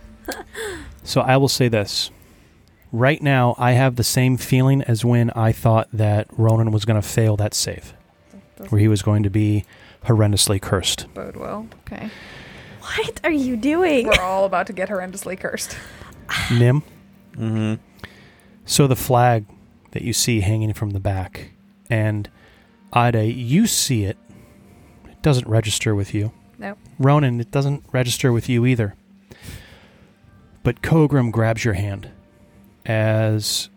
[1.04, 2.10] So I will say this.
[2.92, 7.00] Right now, I have the same feeling as when I thought that Ronan was going
[7.00, 7.94] to fail that save,
[8.70, 9.66] where he was going to be
[10.06, 11.06] horrendously cursed.
[11.14, 11.68] bode well.
[11.86, 12.10] Okay.
[12.82, 14.08] What are you doing?
[14.08, 15.78] We're all about to get horrendously cursed.
[16.52, 16.82] Nim.
[17.36, 17.78] Mm
[18.66, 19.46] So the flag
[19.96, 21.52] that you see hanging from the back,
[21.90, 22.30] and
[22.92, 24.18] Ida, you see it.
[25.06, 26.34] It doesn't register with you.
[26.60, 26.78] Nope.
[27.00, 28.94] Ronan, it doesn't register with you either.
[30.64, 32.12] But Kogrim grabs your hand
[32.86, 33.70] as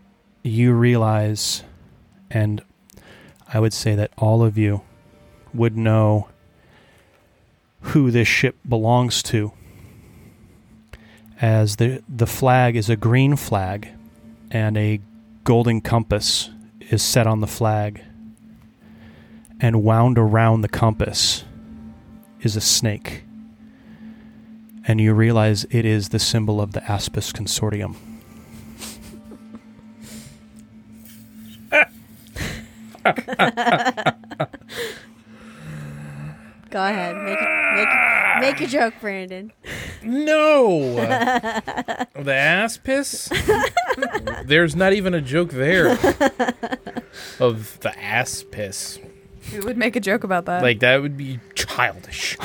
[0.43, 1.63] you realize,
[2.33, 2.63] and
[3.55, 4.81] I would say that all of you
[5.55, 6.31] would know
[7.81, 9.53] who this ship belongs to,
[11.41, 13.91] as the the flag is a green flag,
[14.51, 15.01] and a
[15.49, 16.51] golden compass
[16.91, 18.05] is set on the flag,
[19.59, 21.43] and wound around the compass
[22.43, 23.23] is a snake.
[24.87, 27.97] And you realize it is the symbol of the Aspis Consortium.
[36.71, 37.17] Go ahead.
[37.17, 39.53] Make a, make it, make your joke, Brandon.
[40.03, 40.95] No!
[40.97, 43.31] the ass piss?
[44.45, 45.93] There's not even a joke there
[47.41, 48.99] of the ass piss.
[49.51, 50.63] Who would make a joke about that.
[50.63, 52.37] Like, that would be childish.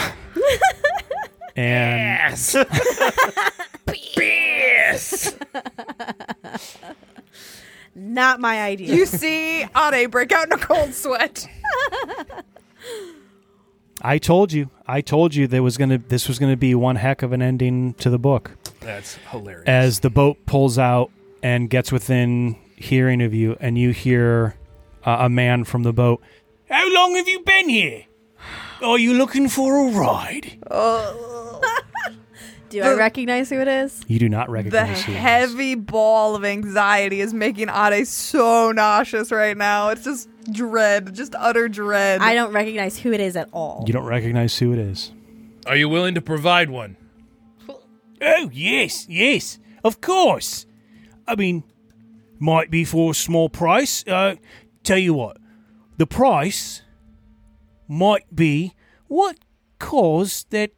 [1.55, 2.55] And Ass!
[3.85, 5.35] piss!
[7.93, 8.95] not my idea.
[8.95, 11.47] You see Ade break out in a cold sweat.
[14.03, 14.69] I told you.
[14.85, 15.97] I told you there was gonna.
[15.97, 18.51] This was gonna be one heck of an ending to the book.
[18.81, 19.63] That's hilarious.
[19.65, 21.09] As the boat pulls out
[21.41, 24.55] and gets within hearing of you, and you hear
[25.05, 26.21] uh, a man from the boat.
[26.69, 28.03] How long have you been here?
[28.81, 30.57] Are you looking for a ride?
[32.69, 34.03] Do I recognize who it is?
[34.07, 35.21] You do not The recognize who it is.
[35.21, 39.89] heavy ball of anxiety is making Ade so nauseous right now.
[39.89, 42.21] It's just dread, just utter dread.
[42.21, 43.83] I don't recognize who it is at all.
[43.87, 45.11] You don't recognize who it is.
[45.65, 46.97] Are you willing to provide one?
[48.21, 50.65] Oh, yes, yes, of course.
[51.27, 51.63] I mean,
[52.39, 54.05] might be for a small price.
[54.07, 54.35] Uh,
[54.83, 55.37] tell you what,
[55.97, 56.81] the price
[57.87, 58.73] might be
[59.07, 59.37] what
[59.79, 60.71] caused that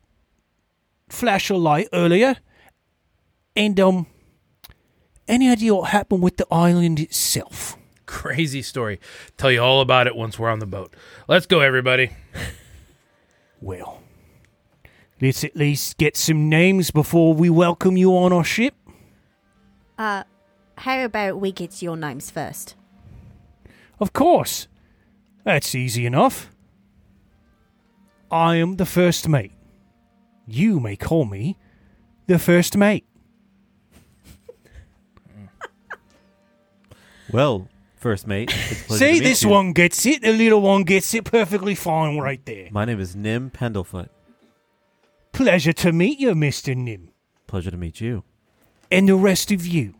[1.10, 2.38] flash of light earlier.
[3.56, 4.08] And, um,
[5.28, 7.78] any idea what happened with the island itself?
[8.08, 9.00] Crazy story.
[9.38, 10.96] Tell you all about it once we're on the boat.
[11.28, 12.12] Let's go, everybody.
[13.62, 14.04] Well,
[15.20, 18.76] let's at least get some names before we welcome you on our ship.
[19.98, 20.24] Uh,
[20.78, 22.76] how about we get your names first?
[24.00, 24.68] Of course.
[25.46, 26.52] That's easy enough.
[28.30, 29.54] I am the first mate.
[30.46, 31.58] You may call me
[32.28, 33.06] the first mate.
[37.32, 37.68] Well,
[38.06, 38.54] first mate.
[38.54, 39.50] it's a pleasure to See, this you.
[39.50, 42.68] one gets it, the little one gets it perfectly fine right there.
[42.70, 44.10] My name is Nim Pendlefoot.
[45.32, 46.78] Pleasure to meet you, Mr.
[46.78, 47.10] Nim.
[47.48, 48.24] Pleasure to meet you.
[48.92, 49.96] And the rest of you.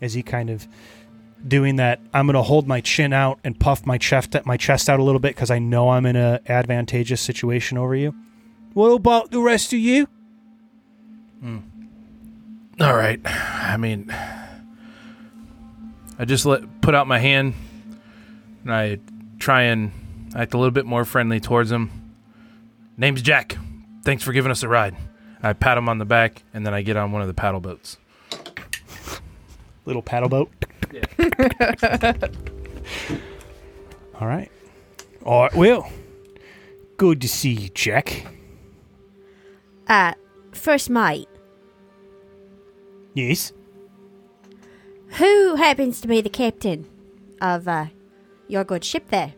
[0.00, 0.68] As he kind of
[1.48, 4.88] doing that, I'm going to hold my chin out and puff my chest, my chest
[4.88, 8.14] out a little bit because I know I'm in a advantageous situation over you.
[8.74, 10.06] What about the rest of you?
[11.42, 11.62] Mm.
[12.80, 13.20] All right.
[13.24, 14.14] I mean,
[16.18, 17.54] I just let put out my hand,
[18.62, 18.98] and I
[19.38, 19.92] try and
[20.34, 21.90] act a little bit more friendly towards him.
[22.96, 23.56] Name's Jack.
[24.04, 24.96] Thanks for giving us a ride.
[25.42, 27.60] I pat him on the back, and then I get on one of the paddle
[27.60, 27.98] boats.
[29.84, 30.50] little paddle boat.
[30.92, 31.04] Yeah.
[34.20, 34.50] All right.
[35.24, 35.54] All right.
[35.54, 35.90] Well,
[36.96, 38.26] good to see you, Jack.
[39.88, 40.14] Uh,
[40.52, 41.28] first mate,
[43.14, 43.52] Yes.
[45.18, 46.86] Who happens to be the captain
[47.40, 47.86] of uh,
[48.48, 49.34] your good ship there?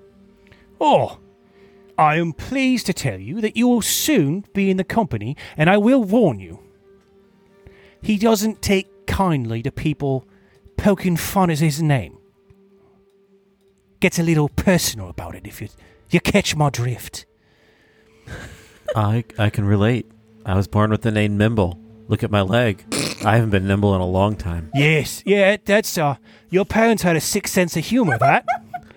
[0.80, 1.18] Oh,
[1.96, 5.68] I am pleased to tell you that you will soon be in the company, and
[5.68, 6.60] I will warn you.
[8.00, 10.24] He doesn't take kindly to people
[10.76, 12.18] poking fun at his name.
[14.00, 15.68] Gets a little personal about it if you
[16.10, 17.26] you catch my drift.
[18.94, 20.06] I I can relate.
[20.46, 21.78] I was born with the name Nimble.
[22.08, 22.84] Look at my leg.
[23.24, 24.70] I haven't been nimble in a long time.
[24.74, 26.16] Yes, yeah, that's uh
[26.50, 28.46] your parents had a sick sense of humor, that.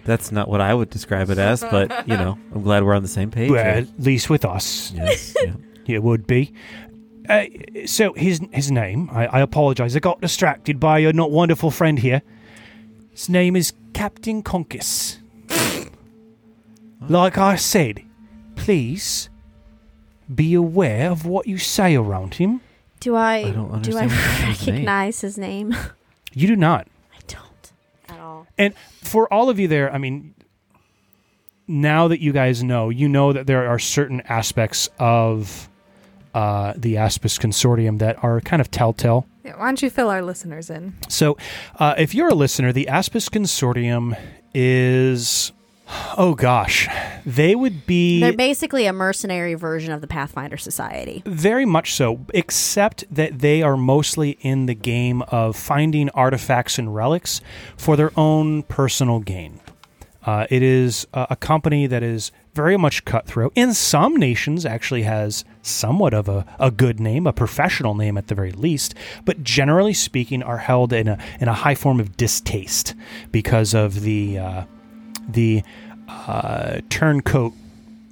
[0.04, 3.04] That's not what I would describe it as, but you know, I'm glad we're on
[3.04, 3.52] the same page.
[3.52, 3.74] well, here.
[3.74, 4.92] at least with us.
[4.92, 5.36] Yes.
[5.44, 5.54] yeah.
[5.88, 6.54] It would be.
[7.28, 7.46] Uh,
[7.86, 9.96] so his his name, I, I apologize.
[9.96, 12.22] I got distracted by your not wonderful friend here.
[13.12, 15.18] His name is Captain Conkus.
[17.10, 18.04] like I said,
[18.56, 19.30] please
[20.34, 22.62] be aware of what you say around him.
[23.02, 24.76] Do I, I don't do I understand what his name.
[24.76, 25.76] recognize his name?
[26.34, 26.88] You do not.
[27.14, 27.72] I don't
[28.08, 28.48] at all.
[28.58, 28.74] And
[29.04, 30.34] for all of you there, I mean,
[31.68, 35.68] now that you guys know, you know that there are certain aspects of
[36.34, 39.28] uh, the Aspis Consortium that are kind of telltale.
[39.44, 40.96] Yeah, why don't you fill our listeners in?
[41.10, 41.38] So,
[41.80, 44.18] uh, if you're a listener, the Aspis Consortium
[44.54, 45.52] is,
[46.18, 46.88] oh gosh,
[47.26, 51.24] they would be They're basically a mercenary version of the Pathfinder Society.
[51.26, 56.94] very much so, except that they are mostly in the game of finding artifacts and
[56.94, 57.42] relics
[57.78, 59.60] for their own personal gain.
[60.24, 63.52] Uh, it is a, a company that is very much cutthroat.
[63.56, 68.28] In some nations, actually has somewhat of a, a good name, a professional name at
[68.28, 68.94] the very least.
[69.26, 72.94] But generally speaking, are held in a in a high form of distaste
[73.32, 74.64] because of the uh,
[75.34, 75.64] the
[76.08, 77.54] uh, turncoat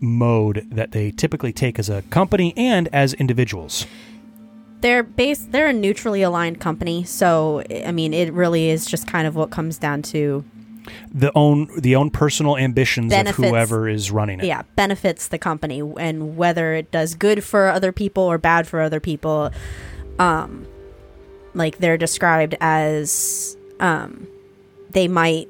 [0.01, 3.85] mode that they typically take as a company and as individuals.
[4.81, 5.39] They're base.
[5.49, 9.49] They're a neutrally aligned company, so I mean, it really is just kind of what
[9.49, 10.45] comes down to
[11.13, 13.39] The own the own personal ambitions Benefits.
[13.39, 14.45] of whoever is running it.
[14.45, 18.79] yeah benefits the company and whether it does good for other people or bad for
[18.81, 19.51] other people
[20.17, 20.65] um
[21.53, 24.25] like they're described as um
[24.91, 25.47] they might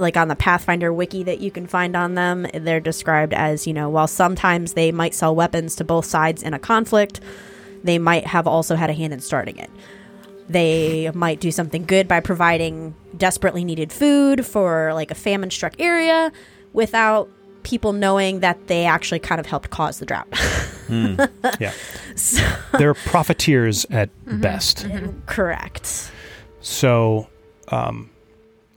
[0.00, 3.72] like on the pathfinder wiki that you can find on them they're described as you
[3.72, 7.20] know while sometimes they might sell weapons to both sides in a conflict
[7.84, 9.70] they might have also had a hand in starting it
[10.48, 15.74] They might do something good by providing desperately needed food for like a famine struck
[15.78, 16.32] area
[16.72, 17.28] without
[17.62, 20.26] people knowing that they actually kind of helped cause the drought.
[21.60, 21.72] Yeah.
[22.78, 24.40] They're profiteers at Mm-hmm.
[24.40, 24.86] best.
[25.26, 26.10] Correct.
[26.60, 27.28] So,
[27.68, 28.09] um,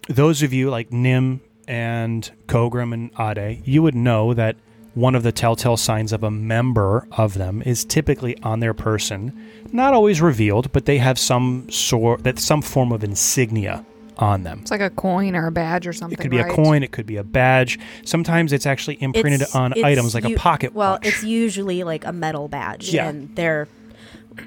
[0.08, 4.56] those of you like Nim and Kogram and Ade, you would know that
[4.95, 9.32] one of the telltale signs of a member of them is typically on their person.
[9.72, 13.84] Not always revealed, but they have some sort that some form of insignia
[14.20, 14.60] on them.
[14.62, 16.20] It's like a coin or a badge or something.
[16.20, 16.51] It could be right?
[16.51, 17.80] a coin, it could be a badge.
[18.06, 21.08] Sometimes it's actually imprinted It's- on it's items like u- a pocket Well, watch.
[21.08, 23.08] it's usually like a metal badge, Yeah.
[23.10, 23.68] and they're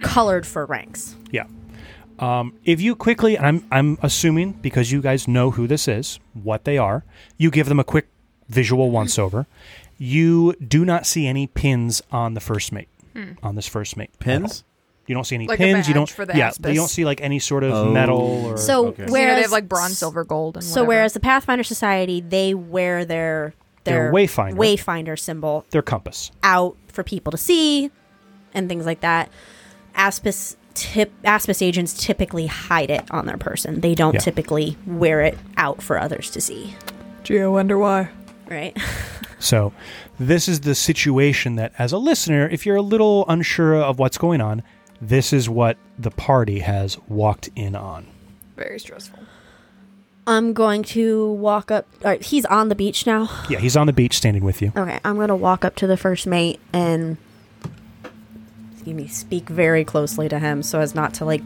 [0.02, 1.16] colored for ranks.
[1.32, 1.44] Yeah.
[2.18, 6.64] Um, if you quickly, I'm I'm assuming because you guys know who this is, what
[6.64, 7.04] they are,
[7.36, 8.08] you give them a quick
[8.48, 9.46] visual once over.
[9.98, 12.88] You do not see any pins on the first mate,
[13.42, 14.10] on this first mate.
[14.18, 14.62] Pins?
[15.06, 15.86] You don't see any Like a pins.
[15.88, 16.08] you don't.
[16.10, 16.70] for the yeah, Aspis.
[16.70, 17.92] you don't see like any sort of Oh.
[17.92, 18.56] metal or.
[18.56, 19.02] So Okay.
[19.04, 20.88] You know, they have like bronze, silver, gold, and So whatever.
[20.88, 23.54] whereas the Pathfinder Society, they wear their
[23.84, 24.54] Their their, wayfinder.
[24.56, 26.30] wayfinder symbol their compass.
[26.42, 27.90] out for people to see,
[28.52, 29.30] and things like that.
[29.94, 33.80] Aspis tip Aspis agents typically hide it on their person.
[33.80, 34.20] They don't Yeah.
[34.20, 36.74] typically wear it out for others to see.
[37.24, 38.10] Gee, I wonder why.
[38.48, 38.76] Right?
[39.38, 39.74] So,
[40.18, 44.16] this is the situation that, as a listener, if you're a little unsure of what's
[44.16, 44.62] going on,
[44.98, 48.06] this is what the party has walked in on.
[48.56, 49.18] Very stressful.
[50.26, 51.86] I'm going to walk up.
[52.02, 53.28] All right, he's on the beach now.
[53.50, 54.72] Yeah, he's on the beach standing with you.
[54.74, 57.25] Okay, I'm gonna walk up to the first mate and excuse
[58.94, 61.42] me, speak very closely to him so as not to like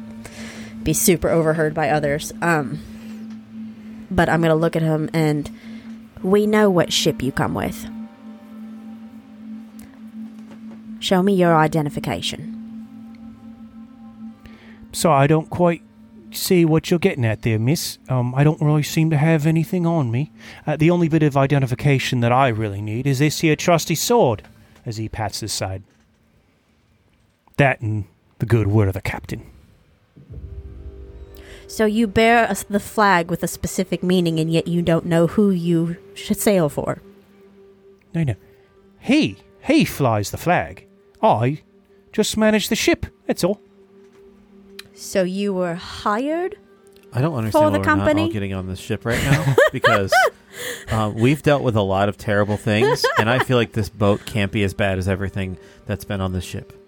[0.82, 2.32] be super overheard by others.
[2.41, 2.80] Um,
[4.11, 5.51] but I'm gonna look at him and
[6.22, 7.88] we know what ship you come with.
[11.01, 12.57] Show me your identification.
[14.93, 15.82] So I don't quite
[16.32, 17.99] see what you're getting at there, miss.
[18.09, 20.30] Um, I don't really seem to have anything on me.
[20.66, 24.43] Uh, the only bit of identification that I really need is this here trusty sword,
[24.84, 25.82] as he pats his side.
[27.61, 28.05] That and
[28.39, 29.45] the good word of the captain.
[31.67, 35.27] So you bear a, the flag with a specific meaning, and yet you don't know
[35.27, 37.03] who you should sail for.
[38.15, 38.35] No, no.
[38.99, 40.87] He, he flies the flag.
[41.23, 41.61] I
[42.13, 43.61] just manage the ship, that's all.
[44.95, 46.57] So you were hired
[47.13, 50.15] I don't understand For why we're not all getting on this ship right now because
[50.91, 54.25] uh, we've dealt with a lot of terrible things, and I feel like this boat
[54.25, 56.80] can't be as bad as everything that's been on this ship.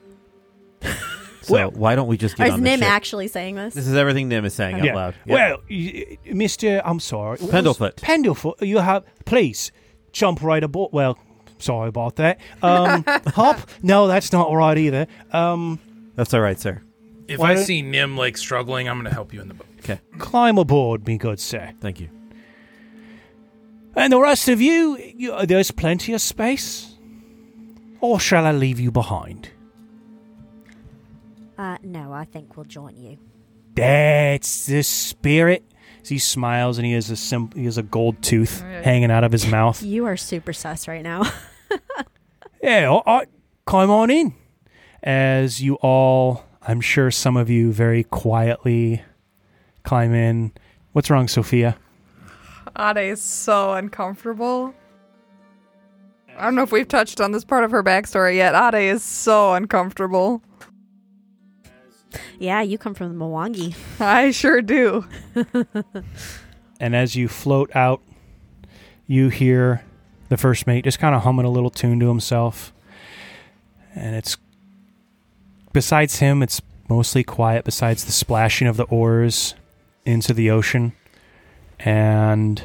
[1.43, 2.89] So Well- why don't we just get Or is on this Nim ship?
[2.91, 3.75] actually saying this?
[3.75, 4.95] this is everything Nim is saying out Yeah.
[4.95, 5.15] loud.
[5.27, 5.35] Yeah.
[5.35, 7.39] Well, y- y- Mister, I'm sorry.
[7.39, 7.97] What was- Pendlefoot.
[7.97, 9.05] Pendlefoot, you have.
[9.25, 9.73] Please
[10.13, 10.93] jump right aboard.
[10.93, 11.19] Well,
[11.59, 12.39] sorry about that.
[12.63, 13.61] Um, hop?
[13.83, 15.07] No, that's not right either.
[15.33, 15.79] Um,
[16.17, 16.83] that's all right, sir.
[17.29, 19.55] If Why I don't- see Nim like struggling, I'm going to help you in the
[19.55, 19.67] boat.
[19.81, 21.73] Okay, climb aboard, me good sir.
[21.81, 22.09] thank you.
[23.97, 26.95] And the rest of you, you there's plenty of space.
[28.01, 29.51] Or shall I leave you behind?
[31.63, 33.19] Uh, no, I think we'll join you.
[33.77, 35.63] That's the spirit.
[36.03, 38.83] As he smiles and he has a sim- he has a gold tooth Right.
[38.85, 39.81] hanging out of his mouth.
[39.95, 41.23] You are super sus right now.
[42.63, 43.29] Yeah, all right,
[43.67, 44.35] come on in.
[45.03, 49.03] As you all, I'm sure some of you very quietly
[49.85, 50.53] climb in.
[50.93, 51.77] What's wrong, Sophia?
[52.79, 54.75] Ade is so uncomfortable.
[56.39, 58.55] I don't know if we've touched on this part of her backstory yet.
[58.55, 60.41] Ade is so uncomfortable.
[62.39, 63.75] Yeah, you come from the Mwangi.
[64.01, 65.07] I sure do.
[66.81, 68.01] And as you float out,
[69.07, 69.85] you hear
[70.29, 72.73] the first mate just kind of humming a little tune to himself.
[73.95, 74.37] And it's
[75.73, 79.55] besides him, it's mostly quiet besides the splashing of the oars
[80.05, 80.93] into the ocean.
[81.79, 82.63] And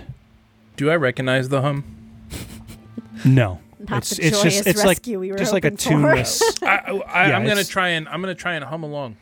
[0.78, 1.84] Do I recognize the hum?
[3.26, 3.60] no.
[3.80, 6.41] Not It's- the it's just- joyous it's like- we were Just like a tuneless.
[6.64, 6.68] I,
[7.07, 9.18] I, Yeah, I'm gonna try and I'm gonna try and hum along.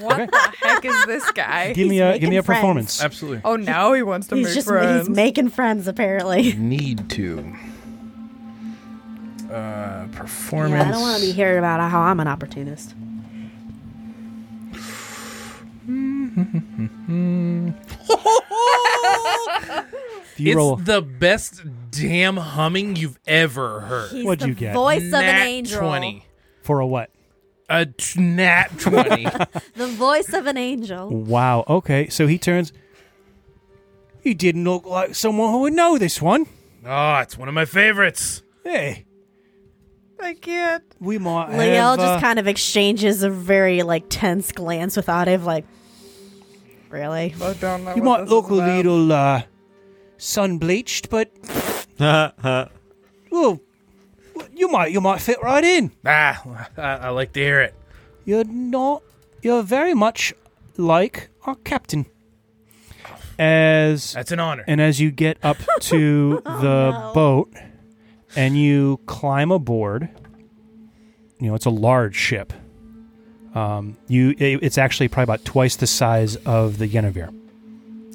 [0.00, 1.72] What the heck is this guy?
[1.72, 2.58] give me He's a give me making a friends.
[2.60, 3.02] performance.
[3.02, 3.40] Absolutely.
[3.44, 5.06] Oh, now he wants to He's make just friends.
[5.08, 6.52] he's making friends apparently.
[6.54, 7.54] Need to.
[9.50, 10.72] Uh, performance.
[10.82, 12.94] Yeah, I don't want to be hearing about how I'm an opportunist.
[19.14, 24.10] If you it's roll, the best damn humming you've ever heard.
[24.10, 24.74] He's What'd the you get?
[24.74, 25.80] voice of an angel.
[25.80, 26.24] 20.
[26.62, 27.10] for a what?
[27.74, 29.24] A t- nat 20.
[29.76, 31.08] The voice of an angel.
[31.08, 31.64] Wow.
[31.66, 32.08] Okay.
[32.10, 32.70] So he turns.
[34.20, 36.46] He didn't look like someone who would know this one.
[36.84, 38.42] oh, it's one of my favorites.
[38.62, 39.06] Hey,
[40.20, 40.84] I can't.
[41.00, 41.98] we might Liel have.
[41.98, 45.64] uh, just kind of exchanges a very like tense glance with Adev, like,
[46.90, 47.34] really.
[47.42, 47.94] I don't know.
[47.96, 49.42] You might look a little uh,
[50.18, 51.32] sun bleached, but
[51.98, 53.60] well,
[54.54, 55.90] you might you might fit right in.
[56.06, 57.74] Ah, I, I like to hear it.
[58.24, 59.02] You're not.
[59.42, 60.32] You're very much
[60.76, 62.06] like our captain.
[63.38, 64.64] As That's an honor.
[64.68, 67.52] and as you get up to the boat
[68.36, 70.08] and you climb aboard,
[71.40, 72.52] you know it's a large ship.
[73.54, 77.30] Um, you it- it's actually probably about twice the size of the Guinevere.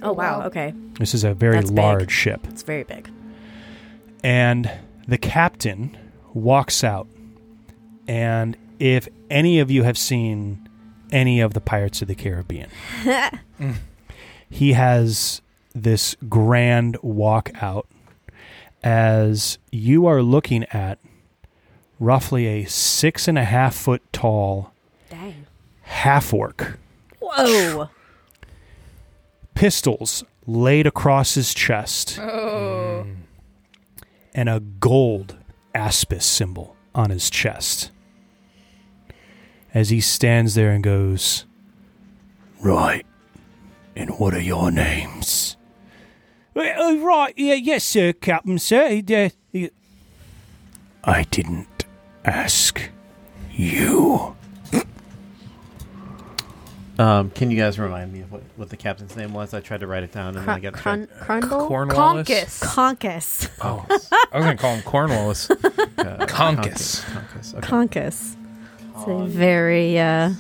[0.04, 0.40] Oh wow.
[0.42, 0.46] wow.
[0.48, 1.78] Okay, This is a very That's big.
[1.80, 2.42] large ship.
[2.50, 3.10] it's very big.
[4.24, 4.72] and
[5.08, 5.98] the captain
[6.38, 7.08] walks out.
[8.08, 10.68] And if any of you have seen
[11.12, 12.70] any of the Pirates of the Caribbean,
[14.50, 15.42] he has
[15.74, 17.88] this grand walk out
[18.84, 21.00] as you are looking at
[22.00, 24.72] roughly a six and a half foot tall
[25.10, 25.46] Dang.
[25.82, 26.78] half orc,
[27.20, 27.90] Whoa.
[29.56, 32.20] pistols laid across his chest.
[32.20, 33.06] Oh.
[34.34, 35.37] and a gold
[35.78, 37.92] aspis symbol on his chest.
[39.74, 41.46] As he stands there and goes,
[42.60, 43.06] Right.
[43.96, 45.56] And what are your names?
[46.56, 49.02] Uh, right, yeah, yes, sir, Captain, sir.
[49.08, 49.68] Uh,
[51.04, 51.86] I didn't
[52.26, 52.82] ask
[53.52, 54.36] you.
[57.00, 59.54] Um, can you guys remind me of what, what the captain's name was?
[59.54, 61.68] I tried to write it down and then I got Crun- Crundle?
[61.68, 62.28] Cornwallis.
[62.28, 62.60] Conkus.
[62.64, 63.50] Conkus.
[63.62, 63.86] Oh,
[64.34, 65.50] I was gonna call him Cornwallis.
[65.52, 65.56] uh,
[66.28, 67.02] Conkus.
[67.04, 67.54] Conkus.
[67.56, 67.68] Okay.
[67.68, 68.36] Conkus.
[68.96, 70.32] It's a very uh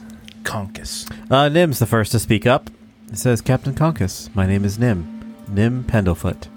[0.44, 1.12] Conkus.
[1.32, 2.70] Uh, Nim's the first to speak up.
[3.12, 5.36] It says, Captain Conkus, my name is Nim.
[5.48, 6.48] Nim Pendlefoot.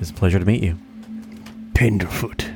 [0.00, 0.78] It's a pleasure to meet you.
[1.74, 2.50] Penderfoot.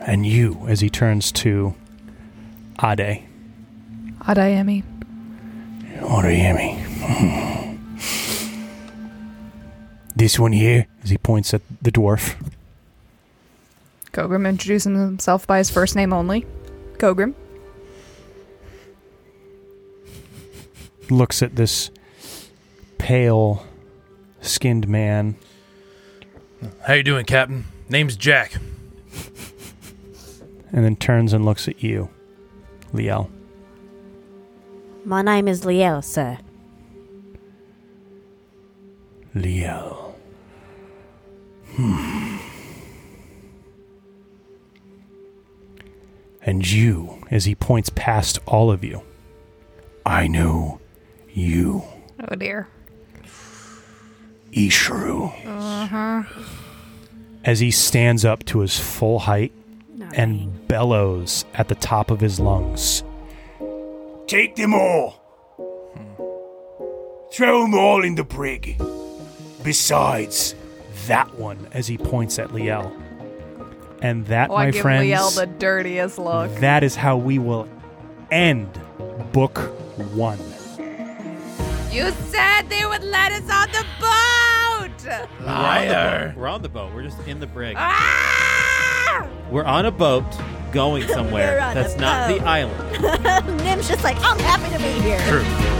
[0.00, 1.74] And you, as he turns to
[2.82, 3.24] Ade.
[4.28, 4.84] Adayemi.
[6.00, 6.84] Oriemi.
[10.14, 12.34] This one here, as he points at the dwarf.
[14.12, 16.44] Gogrim introducing himself by his first name only.
[16.98, 17.34] Gogrim.
[21.10, 21.90] looks at this
[22.98, 23.64] pale
[24.42, 25.36] skinned man
[26.86, 27.64] How you doing, Captain?
[27.88, 28.54] Name's Jack.
[30.70, 32.10] and then turns and looks at you,
[32.92, 33.30] Liel.
[35.08, 36.36] My name is Liel, sir.
[39.34, 40.12] Liel.
[41.74, 42.36] Hmm.
[46.42, 49.00] And you, as he points past all of you,
[50.04, 50.78] I know
[51.32, 51.84] you,
[52.28, 52.68] Oh dear.
[54.52, 55.32] Ishirou.
[55.46, 56.22] Uh-huh.
[57.46, 59.52] As he stands up to his full height
[59.94, 63.02] No, and bellows at the top of his lungs.
[64.28, 65.14] Take them all!
[67.32, 68.80] Throw them all in the brig.
[69.64, 70.54] Besides
[71.06, 72.92] that one, as he points at Liel.
[74.02, 76.54] And that, Oh, my I give friends, Liel the dirtiest look.
[76.56, 77.66] that is how we will
[78.30, 78.70] end
[79.32, 79.56] book
[80.14, 80.38] one.
[81.90, 85.24] You said they would let us on the boat!
[85.40, 86.34] Liar.
[86.36, 86.92] We're on the boat.
[86.94, 87.76] We're just in the brig.
[87.78, 89.26] Ah!
[89.50, 90.26] We're on a boat
[90.72, 91.56] going somewhere.
[91.58, 93.58] We're on a That's not the island.
[93.64, 95.20] Nim's just like, I'm happy to be here.
[95.28, 95.77] True.